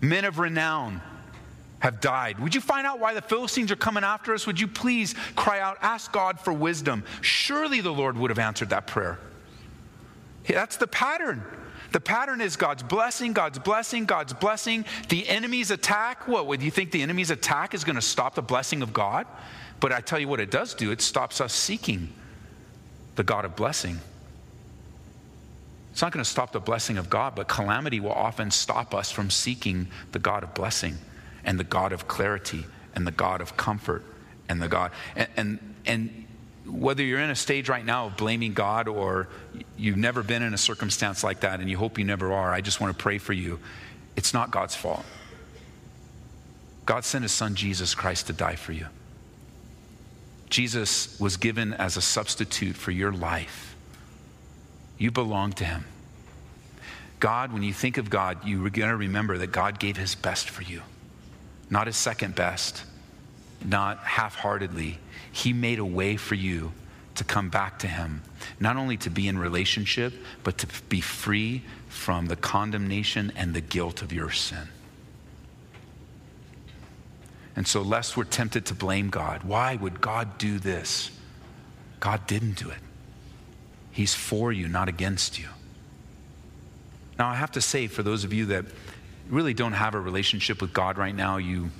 men 0.00 0.24
of 0.24 0.38
renown 0.38 1.00
have 1.80 2.00
died. 2.00 2.38
Would 2.38 2.54
you 2.54 2.60
find 2.60 2.86
out 2.86 3.00
why 3.00 3.14
the 3.14 3.22
Philistines 3.22 3.72
are 3.72 3.76
coming 3.76 4.04
after 4.04 4.34
us? 4.34 4.46
Would 4.46 4.60
you 4.60 4.68
please 4.68 5.14
cry 5.34 5.60
out, 5.60 5.78
ask 5.80 6.12
God 6.12 6.38
for 6.38 6.52
wisdom? 6.52 7.04
Surely 7.22 7.80
the 7.80 7.92
Lord 7.92 8.16
would 8.16 8.30
have 8.30 8.38
answered 8.38 8.70
that 8.70 8.86
prayer. 8.86 9.18
That's 10.46 10.76
the 10.76 10.86
pattern. 10.86 11.42
The 11.92 12.00
pattern 12.00 12.40
is 12.40 12.56
God's 12.56 12.82
blessing, 12.82 13.32
God's 13.32 13.58
blessing, 13.58 14.04
God's 14.04 14.32
blessing. 14.32 14.84
The 15.08 15.28
enemy's 15.28 15.70
attack, 15.70 16.28
what? 16.28 16.46
Would 16.46 16.62
you 16.62 16.70
think 16.70 16.92
the 16.92 17.02
enemy's 17.02 17.30
attack 17.30 17.74
is 17.74 17.82
going 17.82 17.96
to 17.96 18.02
stop 18.02 18.34
the 18.34 18.42
blessing 18.42 18.82
of 18.82 18.92
God? 18.92 19.26
But 19.80 19.92
I 19.92 20.00
tell 20.00 20.18
you 20.18 20.28
what 20.28 20.40
it 20.40 20.50
does 20.50 20.74
do, 20.74 20.92
it 20.92 21.00
stops 21.00 21.40
us 21.40 21.52
seeking 21.52 22.12
the 23.16 23.24
God 23.24 23.44
of 23.44 23.56
blessing. 23.56 23.98
It's 26.00 26.02
not 26.02 26.12
going 26.12 26.24
to 26.24 26.30
stop 26.30 26.52
the 26.52 26.60
blessing 26.60 26.96
of 26.96 27.10
God, 27.10 27.34
but 27.34 27.46
calamity 27.46 28.00
will 28.00 28.14
often 28.14 28.50
stop 28.50 28.94
us 28.94 29.10
from 29.10 29.28
seeking 29.28 29.88
the 30.12 30.18
God 30.18 30.42
of 30.42 30.54
blessing 30.54 30.96
and 31.44 31.60
the 31.60 31.64
God 31.64 31.92
of 31.92 32.08
clarity 32.08 32.64
and 32.94 33.06
the 33.06 33.10
God 33.10 33.42
of 33.42 33.58
comfort 33.58 34.02
and 34.48 34.62
the 34.62 34.68
God. 34.68 34.92
And, 35.14 35.28
and, 35.36 35.74
and 35.84 36.26
whether 36.64 37.02
you're 37.02 37.20
in 37.20 37.28
a 37.28 37.36
stage 37.36 37.68
right 37.68 37.84
now 37.84 38.06
of 38.06 38.16
blaming 38.16 38.54
God 38.54 38.88
or 38.88 39.28
you've 39.76 39.98
never 39.98 40.22
been 40.22 40.42
in 40.42 40.54
a 40.54 40.56
circumstance 40.56 41.22
like 41.22 41.40
that 41.40 41.60
and 41.60 41.68
you 41.68 41.76
hope 41.76 41.98
you 41.98 42.04
never 42.06 42.32
are, 42.32 42.50
I 42.50 42.62
just 42.62 42.80
want 42.80 42.96
to 42.96 43.02
pray 43.02 43.18
for 43.18 43.34
you. 43.34 43.60
It's 44.16 44.32
not 44.32 44.50
God's 44.50 44.74
fault. 44.74 45.04
God 46.86 47.04
sent 47.04 47.24
his 47.24 47.32
son 47.32 47.56
Jesus 47.56 47.94
Christ 47.94 48.28
to 48.28 48.32
die 48.32 48.56
for 48.56 48.72
you. 48.72 48.86
Jesus 50.48 51.20
was 51.20 51.36
given 51.36 51.74
as 51.74 51.98
a 51.98 52.00
substitute 52.00 52.74
for 52.74 52.90
your 52.90 53.12
life. 53.12 53.69
You 55.00 55.10
belong 55.10 55.54
to 55.54 55.64
Him. 55.64 55.86
God, 57.20 57.54
when 57.54 57.62
you 57.62 57.72
think 57.72 57.96
of 57.96 58.10
God, 58.10 58.46
you're 58.46 58.68
going 58.68 58.90
to 58.90 58.96
remember 58.96 59.38
that 59.38 59.50
God 59.50 59.78
gave 59.78 59.96
His 59.96 60.14
best 60.14 60.50
for 60.50 60.62
you, 60.62 60.82
not 61.70 61.86
His 61.86 61.96
second 61.96 62.34
best, 62.34 62.84
not 63.64 63.98
half 64.00 64.36
heartedly. 64.36 64.98
He 65.32 65.54
made 65.54 65.78
a 65.78 65.84
way 65.86 66.18
for 66.18 66.34
you 66.34 66.72
to 67.14 67.24
come 67.24 67.48
back 67.48 67.78
to 67.78 67.86
Him, 67.86 68.20
not 68.60 68.76
only 68.76 68.98
to 68.98 69.08
be 69.08 69.26
in 69.26 69.38
relationship, 69.38 70.12
but 70.44 70.58
to 70.58 70.66
be 70.90 71.00
free 71.00 71.62
from 71.88 72.26
the 72.26 72.36
condemnation 72.36 73.32
and 73.36 73.54
the 73.54 73.62
guilt 73.62 74.02
of 74.02 74.12
your 74.12 74.30
sin. 74.30 74.68
And 77.56 77.66
so, 77.66 77.80
lest 77.80 78.18
we're 78.18 78.24
tempted 78.24 78.66
to 78.66 78.74
blame 78.74 79.08
God, 79.08 79.44
why 79.44 79.76
would 79.76 80.02
God 80.02 80.36
do 80.36 80.58
this? 80.58 81.10
God 82.00 82.26
didn't 82.26 82.58
do 82.58 82.68
it. 82.68 82.78
He's 83.90 84.14
for 84.14 84.52
you, 84.52 84.68
not 84.68 84.88
against 84.88 85.38
you. 85.38 85.48
Now, 87.18 87.28
I 87.28 87.34
have 87.34 87.52
to 87.52 87.60
say, 87.60 87.86
for 87.86 88.02
those 88.02 88.24
of 88.24 88.32
you 88.32 88.46
that 88.46 88.64
really 89.28 89.54
don't 89.54 89.72
have 89.72 89.94
a 89.94 90.00
relationship 90.00 90.60
with 90.60 90.72
God 90.72 90.96
right 90.96 91.14
now, 91.14 91.36
you, 91.36 91.70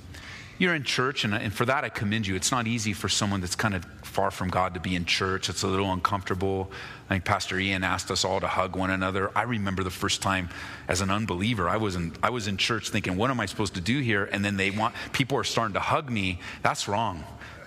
you're 0.59 0.75
in 0.75 0.83
church, 0.83 1.23
and, 1.23 1.33
and 1.33 1.51
for 1.51 1.65
that 1.65 1.83
I 1.83 1.89
commend 1.89 2.27
you. 2.27 2.35
It's 2.35 2.51
not 2.51 2.67
easy 2.67 2.93
for 2.93 3.09
someone 3.09 3.41
that's 3.41 3.55
kind 3.55 3.73
of 3.73 3.83
far 4.03 4.29
from 4.29 4.49
God 4.49 4.73
to 4.75 4.79
be 4.79 4.95
in 4.95 5.05
church. 5.05 5.49
It's 5.49 5.63
a 5.63 5.67
little 5.67 5.91
uncomfortable. 5.91 6.69
I 7.09 7.15
think 7.15 7.25
Pastor 7.25 7.57
Ian 7.57 7.83
asked 7.83 8.11
us 8.11 8.23
all 8.23 8.39
to 8.39 8.47
hug 8.47 8.75
one 8.75 8.91
another. 8.91 9.31
I 9.35 9.43
remember 9.43 9.83
the 9.83 9.89
first 9.89 10.21
time 10.21 10.49
as 10.87 11.01
an 11.01 11.09
unbeliever, 11.09 11.67
I 11.67 11.77
was 11.77 11.95
in, 11.95 12.13
I 12.21 12.29
was 12.29 12.47
in 12.47 12.57
church 12.57 12.89
thinking, 12.89 13.17
what 13.17 13.31
am 13.31 13.39
I 13.39 13.47
supposed 13.47 13.73
to 13.75 13.81
do 13.81 13.99
here? 13.99 14.25
And 14.25 14.45
then 14.45 14.57
they 14.57 14.69
want, 14.69 14.93
people 15.11 15.37
are 15.37 15.43
starting 15.43 15.73
to 15.73 15.79
hug 15.79 16.09
me. 16.09 16.39
That's 16.61 16.87
wrong. 16.87 17.23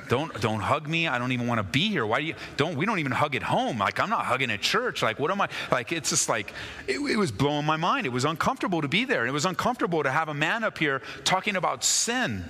Don't 0.08 0.40
don't 0.40 0.60
hug 0.60 0.88
me. 0.88 1.08
I 1.08 1.18
don't 1.18 1.32
even 1.32 1.46
want 1.46 1.58
to 1.58 1.62
be 1.62 1.88
here. 1.88 2.04
Why 2.04 2.20
do 2.20 2.26
you 2.26 2.34
don't 2.56 2.76
we 2.76 2.86
don't 2.86 2.98
even 2.98 3.12
hug 3.12 3.34
at 3.34 3.42
home? 3.42 3.78
Like 3.78 4.00
I'm 4.00 4.10
not 4.10 4.24
hugging 4.24 4.50
at 4.50 4.60
church. 4.60 5.02
Like 5.02 5.18
what 5.18 5.30
am 5.30 5.40
I 5.40 5.48
like 5.70 5.92
it's 5.92 6.10
just 6.10 6.28
like 6.28 6.52
it, 6.86 6.98
it 6.98 7.16
was 7.16 7.30
blowing 7.32 7.64
my 7.64 7.76
mind. 7.76 8.06
It 8.06 8.10
was 8.10 8.24
uncomfortable 8.24 8.82
to 8.82 8.88
be 8.88 9.04
there. 9.04 9.26
It 9.26 9.32
was 9.32 9.44
uncomfortable 9.44 10.02
to 10.02 10.10
have 10.10 10.28
a 10.28 10.34
man 10.34 10.64
up 10.64 10.78
here 10.78 11.02
talking 11.24 11.56
about 11.56 11.84
sin. 11.84 12.44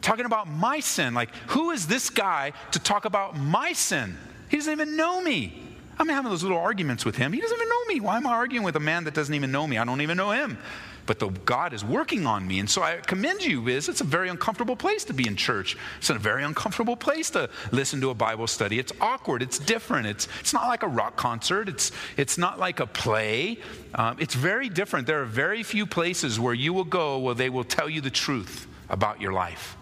Talking 0.00 0.24
about 0.24 0.48
my 0.48 0.80
sin. 0.80 1.14
Like 1.14 1.34
who 1.48 1.70
is 1.70 1.86
this 1.86 2.10
guy 2.10 2.52
to 2.72 2.78
talk 2.78 3.04
about 3.04 3.36
my 3.36 3.72
sin? 3.72 4.16
He 4.48 4.56
doesn't 4.56 4.72
even 4.72 4.96
know 4.96 5.20
me. 5.20 5.62
I'm 5.98 6.08
having 6.08 6.30
those 6.30 6.42
little 6.42 6.58
arguments 6.58 7.04
with 7.04 7.16
him. 7.16 7.32
He 7.32 7.40
doesn't 7.40 7.56
even 7.56 7.68
know 7.68 7.84
me. 7.86 8.00
Why 8.00 8.16
am 8.16 8.26
I 8.26 8.30
arguing 8.30 8.64
with 8.64 8.76
a 8.76 8.80
man 8.80 9.04
that 9.04 9.12
doesn't 9.12 9.34
even 9.34 9.52
know 9.52 9.66
me? 9.66 9.76
I 9.76 9.84
don't 9.84 10.00
even 10.00 10.16
know 10.16 10.30
him 10.30 10.58
but 11.06 11.18
the 11.18 11.28
God 11.28 11.72
is 11.72 11.84
working 11.84 12.26
on 12.26 12.46
me. 12.46 12.58
And 12.60 12.68
so 12.68 12.82
I 12.82 12.96
commend 12.96 13.44
you, 13.44 13.68
Is 13.68 13.88
It's 13.88 14.00
a 14.00 14.04
very 14.04 14.28
uncomfortable 14.28 14.76
place 14.76 15.04
to 15.04 15.14
be 15.14 15.26
in 15.26 15.36
church. 15.36 15.76
It's 15.98 16.10
a 16.10 16.14
very 16.14 16.44
uncomfortable 16.44 16.96
place 16.96 17.30
to 17.30 17.50
listen 17.72 18.00
to 18.00 18.10
a 18.10 18.14
Bible 18.14 18.46
study. 18.46 18.78
It's 18.78 18.92
awkward. 19.00 19.42
It's 19.42 19.58
different. 19.58 20.06
It's, 20.06 20.28
it's 20.40 20.52
not 20.52 20.68
like 20.68 20.82
a 20.82 20.88
rock 20.88 21.16
concert. 21.16 21.68
It's, 21.68 21.92
it's 22.16 22.38
not 22.38 22.58
like 22.58 22.80
a 22.80 22.86
play. 22.86 23.58
Um, 23.94 24.16
it's 24.18 24.34
very 24.34 24.68
different. 24.68 25.06
There 25.06 25.20
are 25.20 25.26
very 25.26 25.62
few 25.62 25.86
places 25.86 26.38
where 26.38 26.54
you 26.54 26.72
will 26.72 26.84
go 26.84 27.18
where 27.18 27.34
they 27.34 27.50
will 27.50 27.64
tell 27.64 27.88
you 27.88 28.00
the 28.00 28.10
truth 28.10 28.66
about 28.88 29.20
your 29.20 29.32
life. 29.32 29.76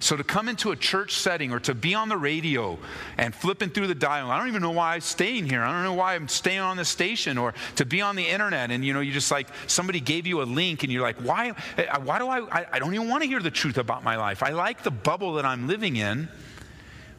So 0.00 0.16
to 0.16 0.22
come 0.22 0.48
into 0.48 0.70
a 0.70 0.76
church 0.76 1.14
setting 1.14 1.52
or 1.52 1.58
to 1.60 1.74
be 1.74 1.94
on 1.94 2.08
the 2.08 2.16
radio 2.16 2.78
and 3.16 3.34
flipping 3.34 3.70
through 3.70 3.88
the 3.88 3.96
dial, 3.96 4.30
I 4.30 4.38
don't 4.38 4.46
even 4.46 4.62
know 4.62 4.70
why 4.70 4.94
I'm 4.94 5.00
staying 5.00 5.46
here. 5.46 5.62
I 5.62 5.72
don't 5.72 5.82
know 5.82 5.94
why 5.94 6.14
I'm 6.14 6.28
staying 6.28 6.60
on 6.60 6.76
the 6.76 6.84
station 6.84 7.36
or 7.36 7.52
to 7.76 7.84
be 7.84 8.00
on 8.00 8.14
the 8.14 8.24
internet 8.24 8.70
and 8.70 8.84
you 8.84 8.92
know, 8.92 9.00
you 9.00 9.12
just 9.12 9.30
like 9.32 9.48
somebody 9.66 9.98
gave 9.98 10.26
you 10.26 10.40
a 10.40 10.44
link 10.44 10.84
and 10.84 10.92
you're 10.92 11.02
like, 11.02 11.16
why, 11.16 11.52
eh, 11.76 11.98
why 11.98 12.20
do 12.20 12.28
I, 12.28 12.66
I 12.72 12.78
don't 12.78 12.94
even 12.94 13.08
want 13.08 13.24
to 13.24 13.28
hear 13.28 13.40
the 13.40 13.50
truth 13.50 13.76
about 13.76 14.04
my 14.04 14.16
life. 14.16 14.42
I 14.42 14.50
like 14.50 14.84
the 14.84 14.92
bubble 14.92 15.34
that 15.34 15.44
I'm 15.44 15.66
living 15.66 15.96
in. 15.96 16.28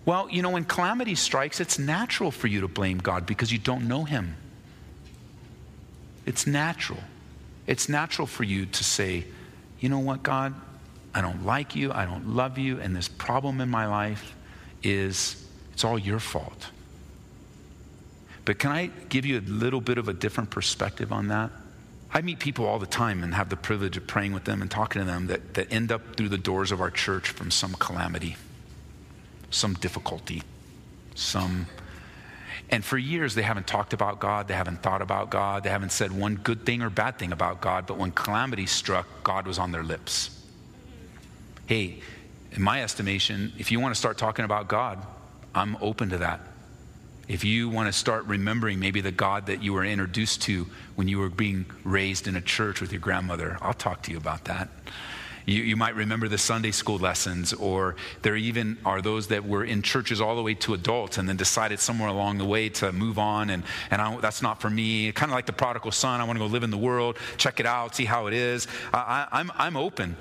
Well, 0.06 0.30
you 0.30 0.42
know, 0.42 0.52
when 0.52 0.64
calamity 0.64 1.16
strikes, 1.16 1.60
it's 1.60 1.78
natural 1.78 2.32
for 2.32 2.48
you 2.48 2.62
to 2.62 2.70
blame 2.70 3.00
God 3.00 3.26
because 3.26 3.52
you 3.52 3.60
don't 3.60 3.90
know 3.90 4.06
Him. 4.06 4.38
It's 6.26 6.48
natural. 6.48 7.00
It's 7.68 7.90
natural 7.90 8.26
for 8.26 8.44
you 8.44 8.66
to 8.68 8.84
say, 8.84 9.26
you 9.80 9.90
know 9.90 10.00
what, 10.00 10.24
God, 10.24 10.54
I 11.14 11.22
don't 11.22 11.46
like 11.46 11.76
you, 11.76 11.92
I 11.92 12.06
don't 12.06 12.36
love 12.36 12.58
you, 12.58 12.80
and 12.80 12.96
this 12.96 13.08
problem 13.08 13.62
in 13.62 13.70
my 13.70 13.88
life 13.88 14.36
is 14.84 15.44
it's 15.74 15.84
all 15.84 15.98
your 15.98 16.20
fault. 16.20 16.68
But 18.46 18.60
can 18.60 18.72
I 18.72 18.88
give 19.10 19.26
you 19.26 19.40
a 19.40 19.42
little 19.42 19.82
bit 19.82 19.98
of 19.98 20.08
a 20.08 20.14
different 20.14 20.50
perspective 20.50 21.12
on 21.12 21.28
that? 21.30 21.52
I 22.12 22.22
meet 22.22 22.40
people 22.40 22.66
all 22.66 22.80
the 22.80 22.88
time 22.88 23.24
and 23.24 23.36
have 23.36 23.50
the 23.50 23.56
privilege 23.56 23.96
of 23.98 24.08
praying 24.08 24.34
with 24.34 24.44
them 24.44 24.62
and 24.62 24.72
talking 24.72 25.00
to 25.02 25.06
them 25.06 25.28
that, 25.28 25.54
that 25.54 25.72
end 25.72 25.92
up 25.92 26.16
through 26.16 26.30
the 26.30 26.38
doors 26.38 26.72
of 26.72 26.82
our 26.82 26.90
church 26.90 27.30
from 27.30 27.52
some 27.52 27.74
calamity, 27.74 28.36
some 29.52 29.76
difficulty, 29.76 30.42
some. 31.14 31.68
And 32.72 32.84
for 32.84 32.98
years, 32.98 33.36
they 33.36 33.42
haven't 33.42 33.68
talked 33.68 33.94
about 33.94 34.20
God, 34.20 34.48
they 34.48 34.56
haven't 34.56 34.82
thought 34.82 35.02
about 35.02 35.30
God, 35.30 35.64
they 35.64 35.70
haven't 35.70 35.92
said 35.92 36.12
one 36.12 36.36
good 36.36 36.66
thing 36.66 36.82
or 36.82 36.90
bad 36.90 37.20
thing 37.20 37.32
about 37.32 37.62
God, 37.62 37.86
but 37.86 37.98
when 37.98 38.12
calamity 38.12 38.66
struck, 38.66 39.08
God 39.24 39.46
was 39.46 39.60
on 39.60 39.72
their 39.72 39.84
lips 39.84 40.39
hey, 41.70 42.00
in 42.54 42.64
my 42.64 42.82
estimation, 42.82 43.54
if 43.60 43.72
you 43.72 43.80
want 43.80 43.94
to 43.94 44.00
start 44.00 44.18
talking 44.18 44.44
about 44.44 44.68
God, 44.68 45.06
I'm 45.54 45.78
open 45.82 46.10
to 46.10 46.18
that. 46.18 46.40
If 47.28 47.44
you 47.44 47.70
want 47.70 47.86
to 47.88 47.94
start 47.94 48.26
remembering 48.26 48.80
maybe 48.80 49.02
the 49.02 49.12
God 49.12 49.46
that 49.46 49.62
you 49.62 49.74
were 49.74 49.86
introduced 49.86 50.42
to 50.44 50.66
when 50.96 51.08
you 51.08 51.20
were 51.20 51.30
being 51.30 51.68
raised 51.84 52.28
in 52.28 52.36
a 52.36 52.42
church 52.42 52.82
with 52.82 52.92
your 52.92 53.02
grandmother, 53.02 53.60
I'll 53.62 53.76
talk 53.76 54.02
to 54.04 54.12
you 54.12 54.18
about 54.18 54.46
that. 54.46 54.68
You, 55.46 55.62
you, 55.62 55.76
might 55.76 55.94
remember 55.94 56.28
the 56.28 56.40
Sunday 56.40 56.72
school 56.72 56.98
lessons, 56.98 57.54
or 57.54 57.96
there 58.24 58.36
even 58.36 58.80
are 58.84 59.00
those 59.00 59.28
that 59.28 59.46
were 59.46 59.64
in 59.64 59.84
churches 59.84 60.20
all 60.20 60.36
the 60.36 60.42
way 60.42 60.56
to 60.56 60.74
adults 60.74 61.20
and 61.20 61.30
then 61.30 61.38
decided 61.38 61.80
somewhere 61.80 62.10
along 62.10 62.40
the 62.40 62.46
way 62.46 62.70
to 62.70 62.92
move 62.92 63.20
on, 63.20 63.52
and, 63.52 63.64
and 63.92 64.02
I, 64.02 64.18
that's 64.18 64.42
not 64.42 64.60
for 64.60 64.72
me. 64.72 65.12
Kind 65.12 65.32
of 65.32 65.36
like 65.36 65.46
the 65.46 65.54
prodigal 65.54 65.92
son, 65.92 66.20
I 66.20 66.24
want 66.24 66.38
to 66.38 66.42
go 66.44 66.48
live 66.48 66.64
in 66.64 66.72
the 66.72 66.80
world, 66.80 67.18
check 67.38 67.60
it 67.60 67.68
out, 67.68 67.96
see 67.96 68.06
how 68.06 68.26
it 68.26 68.34
is. 68.34 68.68
I, 68.92 69.28
I'm, 69.32 69.52
I'm 69.56 69.78
open. 69.78 70.18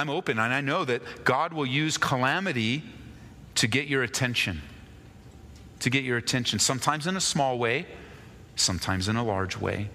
I'm 0.00 0.08
open 0.08 0.38
and 0.38 0.52
I 0.54 0.62
know 0.62 0.84
that 0.86 1.24
God 1.24 1.52
will 1.52 1.66
use 1.66 1.98
calamity 1.98 2.82
to 3.56 3.66
get 3.66 3.86
your 3.86 4.02
attention. 4.02 4.62
To 5.80 5.90
get 5.90 6.04
your 6.04 6.16
attention, 6.16 6.58
sometimes 6.58 7.06
in 7.06 7.16
a 7.16 7.20
small 7.20 7.58
way, 7.58 7.86
sometimes 8.56 9.08
in 9.08 9.16
a 9.16 9.22
large 9.22 9.58
way. 9.58 9.90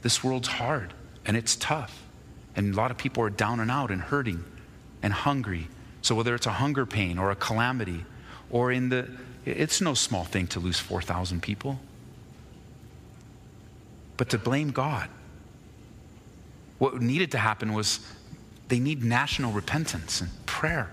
This 0.00 0.24
world's 0.24 0.48
hard 0.48 0.94
and 1.26 1.36
it's 1.36 1.56
tough. 1.56 2.02
And 2.54 2.72
a 2.72 2.76
lot 2.76 2.90
of 2.90 2.96
people 2.96 3.22
are 3.22 3.30
down 3.30 3.60
and 3.60 3.70
out 3.70 3.90
and 3.90 4.00
hurting 4.00 4.42
and 5.02 5.12
hungry. 5.12 5.68
So, 6.00 6.14
whether 6.14 6.34
it's 6.34 6.46
a 6.46 6.52
hunger 6.52 6.86
pain 6.86 7.18
or 7.18 7.30
a 7.30 7.36
calamity, 7.36 8.06
or 8.48 8.72
in 8.72 8.88
the, 8.88 9.10
it's 9.44 9.82
no 9.82 9.92
small 9.92 10.24
thing 10.24 10.46
to 10.48 10.60
lose 10.60 10.78
4,000 10.78 11.42
people. 11.42 11.78
But 14.16 14.30
to 14.30 14.38
blame 14.38 14.70
God, 14.70 15.10
what 16.78 17.02
needed 17.02 17.32
to 17.32 17.38
happen 17.38 17.74
was 17.74 18.00
they 18.68 18.78
need 18.78 19.04
national 19.04 19.52
repentance 19.52 20.20
and 20.20 20.30
prayer. 20.46 20.90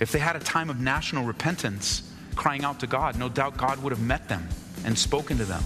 If 0.00 0.10
they 0.12 0.18
had 0.18 0.36
a 0.36 0.40
time 0.40 0.70
of 0.70 0.80
national 0.80 1.24
repentance, 1.24 2.10
crying 2.34 2.64
out 2.64 2.80
to 2.80 2.86
God, 2.86 3.18
no 3.18 3.28
doubt 3.28 3.56
God 3.56 3.82
would 3.82 3.90
have 3.90 4.02
met 4.02 4.28
them 4.28 4.48
and 4.84 4.98
spoken 4.98 5.38
to 5.38 5.44
them. 5.44 5.62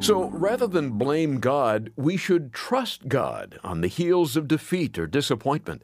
So 0.00 0.30
rather 0.30 0.66
than 0.66 0.92
blame 0.92 1.38
God, 1.38 1.92
we 1.96 2.16
should 2.16 2.54
trust 2.54 3.08
God 3.08 3.58
on 3.62 3.82
the 3.82 3.88
heels 3.88 4.36
of 4.36 4.48
defeat 4.48 4.98
or 4.98 5.06
disappointment. 5.06 5.82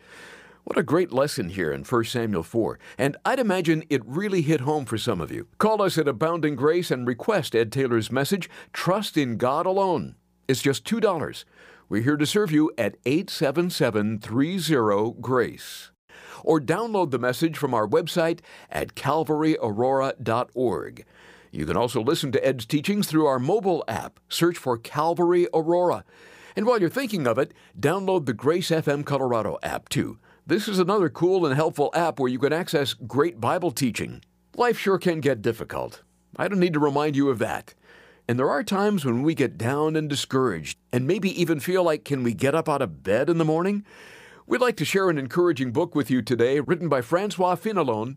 What 0.62 0.78
a 0.78 0.82
great 0.82 1.12
lesson 1.12 1.50
here 1.50 1.70
in 1.70 1.84
1 1.84 2.04
Samuel 2.04 2.42
4. 2.42 2.78
And 2.96 3.18
I'd 3.26 3.38
imagine 3.38 3.84
it 3.90 4.00
really 4.06 4.40
hit 4.40 4.62
home 4.62 4.86
for 4.86 4.96
some 4.96 5.20
of 5.20 5.30
you. 5.30 5.46
Call 5.58 5.82
us 5.82 5.98
at 5.98 6.08
Abounding 6.08 6.56
Grace 6.56 6.90
and 6.90 7.06
request 7.06 7.54
Ed 7.54 7.70
Taylor's 7.70 8.10
message, 8.10 8.48
Trust 8.72 9.18
in 9.18 9.36
God 9.36 9.66
Alone. 9.66 10.14
It's 10.46 10.62
just 10.62 10.84
$2. 10.84 11.44
We're 11.88 12.02
here 12.02 12.16
to 12.16 12.26
serve 12.26 12.52
you 12.52 12.70
at 12.76 12.96
877 13.06 14.18
30 14.18 15.14
GRACE. 15.20 15.90
Or 16.42 16.60
download 16.60 17.10
the 17.10 17.18
message 17.18 17.56
from 17.56 17.72
our 17.72 17.88
website 17.88 18.40
at 18.70 18.94
calvaryaurora.org. 18.94 21.06
You 21.50 21.66
can 21.66 21.76
also 21.76 22.02
listen 22.02 22.32
to 22.32 22.44
Ed's 22.44 22.66
teachings 22.66 23.06
through 23.06 23.26
our 23.26 23.38
mobile 23.38 23.84
app. 23.88 24.20
Search 24.28 24.58
for 24.58 24.76
Calvary 24.76 25.46
Aurora. 25.54 26.04
And 26.56 26.66
while 26.66 26.80
you're 26.80 26.90
thinking 26.90 27.26
of 27.26 27.38
it, 27.38 27.54
download 27.78 28.26
the 28.26 28.34
Grace 28.34 28.70
FM 28.70 29.06
Colorado 29.06 29.58
app 29.62 29.88
too. 29.88 30.18
This 30.46 30.68
is 30.68 30.78
another 30.78 31.08
cool 31.08 31.46
and 31.46 31.54
helpful 31.54 31.90
app 31.94 32.20
where 32.20 32.30
you 32.30 32.38
can 32.38 32.52
access 32.52 32.92
great 32.92 33.40
Bible 33.40 33.70
teaching. 33.70 34.20
Life 34.56 34.78
sure 34.78 34.98
can 34.98 35.20
get 35.20 35.40
difficult. 35.40 36.02
I 36.36 36.48
don't 36.48 36.60
need 36.60 36.74
to 36.74 36.80
remind 36.80 37.16
you 37.16 37.30
of 37.30 37.38
that. 37.38 37.72
And 38.26 38.38
there 38.38 38.48
are 38.48 38.62
times 38.62 39.04
when 39.04 39.22
we 39.22 39.34
get 39.34 39.58
down 39.58 39.96
and 39.96 40.08
discouraged, 40.08 40.78
and 40.90 41.06
maybe 41.06 41.38
even 41.38 41.60
feel 41.60 41.84
like, 41.84 42.06
can 42.06 42.22
we 42.22 42.32
get 42.32 42.54
up 42.54 42.70
out 42.70 42.80
of 42.80 43.02
bed 43.02 43.28
in 43.28 43.36
the 43.36 43.44
morning? 43.44 43.84
We'd 44.46 44.62
like 44.62 44.76
to 44.78 44.84
share 44.84 45.10
an 45.10 45.18
encouraging 45.18 45.72
book 45.72 45.94
with 45.94 46.10
you 46.10 46.22
today, 46.22 46.60
written 46.60 46.88
by 46.88 47.02
Francois 47.02 47.56
Fenelon. 47.56 48.16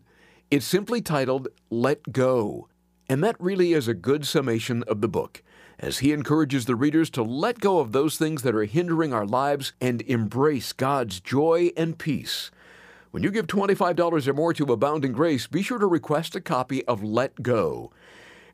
It's 0.50 0.64
simply 0.64 1.02
titled 1.02 1.48
Let 1.68 2.10
Go. 2.12 2.68
And 3.06 3.22
that 3.22 3.36
really 3.38 3.74
is 3.74 3.86
a 3.86 3.92
good 3.94 4.26
summation 4.26 4.82
of 4.84 5.02
the 5.02 5.08
book, 5.08 5.42
as 5.78 5.98
he 5.98 6.12
encourages 6.12 6.64
the 6.64 6.74
readers 6.74 7.10
to 7.10 7.22
let 7.22 7.60
go 7.60 7.78
of 7.78 7.92
those 7.92 8.16
things 8.16 8.40
that 8.42 8.54
are 8.54 8.64
hindering 8.64 9.12
our 9.12 9.26
lives 9.26 9.74
and 9.78 10.00
embrace 10.02 10.72
God's 10.72 11.20
joy 11.20 11.70
and 11.76 11.98
peace. 11.98 12.50
When 13.10 13.22
you 13.22 13.30
give 13.30 13.46
$25 13.46 14.26
or 14.26 14.32
more 14.32 14.54
to 14.54 14.72
Abounding 14.72 15.12
Grace, 15.12 15.46
be 15.46 15.62
sure 15.62 15.78
to 15.78 15.86
request 15.86 16.34
a 16.34 16.40
copy 16.40 16.82
of 16.86 17.02
Let 17.02 17.42
Go. 17.42 17.90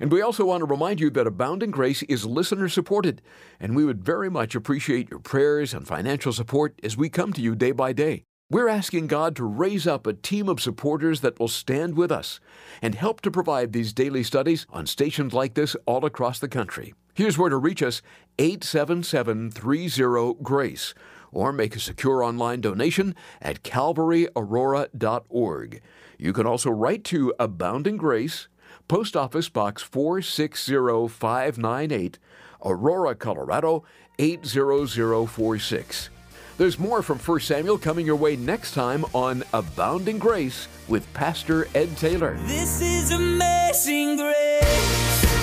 And 0.01 0.11
we 0.11 0.21
also 0.21 0.45
want 0.45 0.61
to 0.61 0.67
remind 0.67 1.01
you 1.01 1.11
that 1.11 1.27
Abounding 1.27 1.71
Grace 1.71 2.03
is 2.05 2.27
listener 2.27 2.69
supported, 2.69 3.23
and 3.61 3.77
we 3.77 3.85
would 3.85 4.05
very 4.05 4.31
much 4.31 4.55
appreciate 4.55 5.11
your 5.11 5.21
prayers 5.21 5.73
and 5.73 5.87
financial 5.87 6.33
support 6.33 6.79
as 6.83 6.97
we 6.97 7.09
come 7.09 7.33
to 7.33 7.41
you 7.41 7.55
day 7.55 7.73
by 7.73 7.93
day. 7.93 8.25
We're 8.51 8.69
asking 8.69 9.07
God 9.07 9.37
to 9.37 9.45
raise 9.45 9.87
up 9.87 10.07
a 10.07 10.13
team 10.13 10.49
of 10.49 10.61
supporters 10.61 11.23
that 11.23 11.41
will 11.41 11.49
stand 11.49 11.97
with 11.97 12.13
us 12.13 12.41
and 12.83 12.95
help 12.95 13.23
to 13.23 13.31
provide 13.31 13.73
these 13.73 13.95
daily 13.95 14.23
studies 14.23 14.67
on 14.71 14.87
stations 14.87 15.33
like 15.33 15.55
this 15.55 15.75
all 15.87 16.05
across 16.05 16.39
the 16.39 16.49
country. 16.49 16.93
Here's 17.15 17.39
where 17.39 17.49
to 17.49 17.57
reach 17.57 17.83
us 17.83 18.03
877 18.39 19.51
30 19.51 20.35
GRACE 20.43 20.95
or 21.33 21.53
make 21.53 21.75
a 21.75 21.81
secure 21.81 22.23
online 22.23 22.61
donation 22.61 23.15
at 23.41 23.63
calvaryaurora.org. 23.63 25.81
You 26.19 26.33
can 26.33 26.47
also 26.47 26.71
write 26.71 27.05
to 27.05 27.35
Abounding 27.39 27.97
Grace. 27.97 28.49
Post 28.89 29.17
Office 29.17 29.49
Box 29.49 29.83
460598, 29.83 32.19
Aurora, 32.65 33.15
Colorado 33.15 33.85
80046. 34.19 36.11
There's 36.57 36.79
more 36.79 37.03
from 37.03 37.19
1 37.19 37.41
Samuel 37.41 37.77
coming 37.79 38.07
your 38.07 38.17
way 38.17 38.37
next 38.37 38.75
time 38.75 39.05
on 39.13 39.43
Abounding 39.53 40.19
Grace 40.19 40.69
with 40.87 41.13
Pastor 41.13 41.67
Ed 41.75 41.97
Taylor. 41.97 42.39
This 42.47 42.81
is 42.81 43.11
amazing 43.11 44.17
grace. 44.17 45.34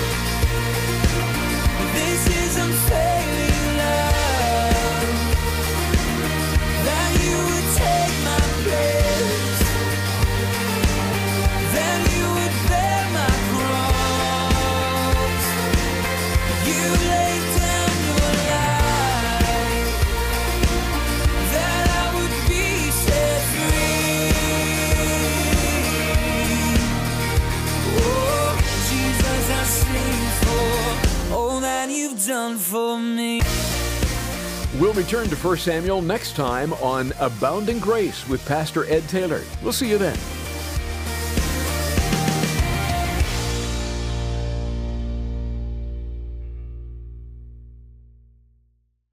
To 35.32 35.38
1 35.38 35.56
Samuel 35.56 36.02
next 36.02 36.36
time 36.36 36.74
on 36.74 37.12
Abounding 37.18 37.78
Grace 37.78 38.28
with 38.28 38.46
Pastor 38.46 38.84
Ed 38.86 39.08
Taylor. 39.08 39.42
We'll 39.62 39.72
see 39.72 39.88
you 39.88 39.96
then. 39.96 40.18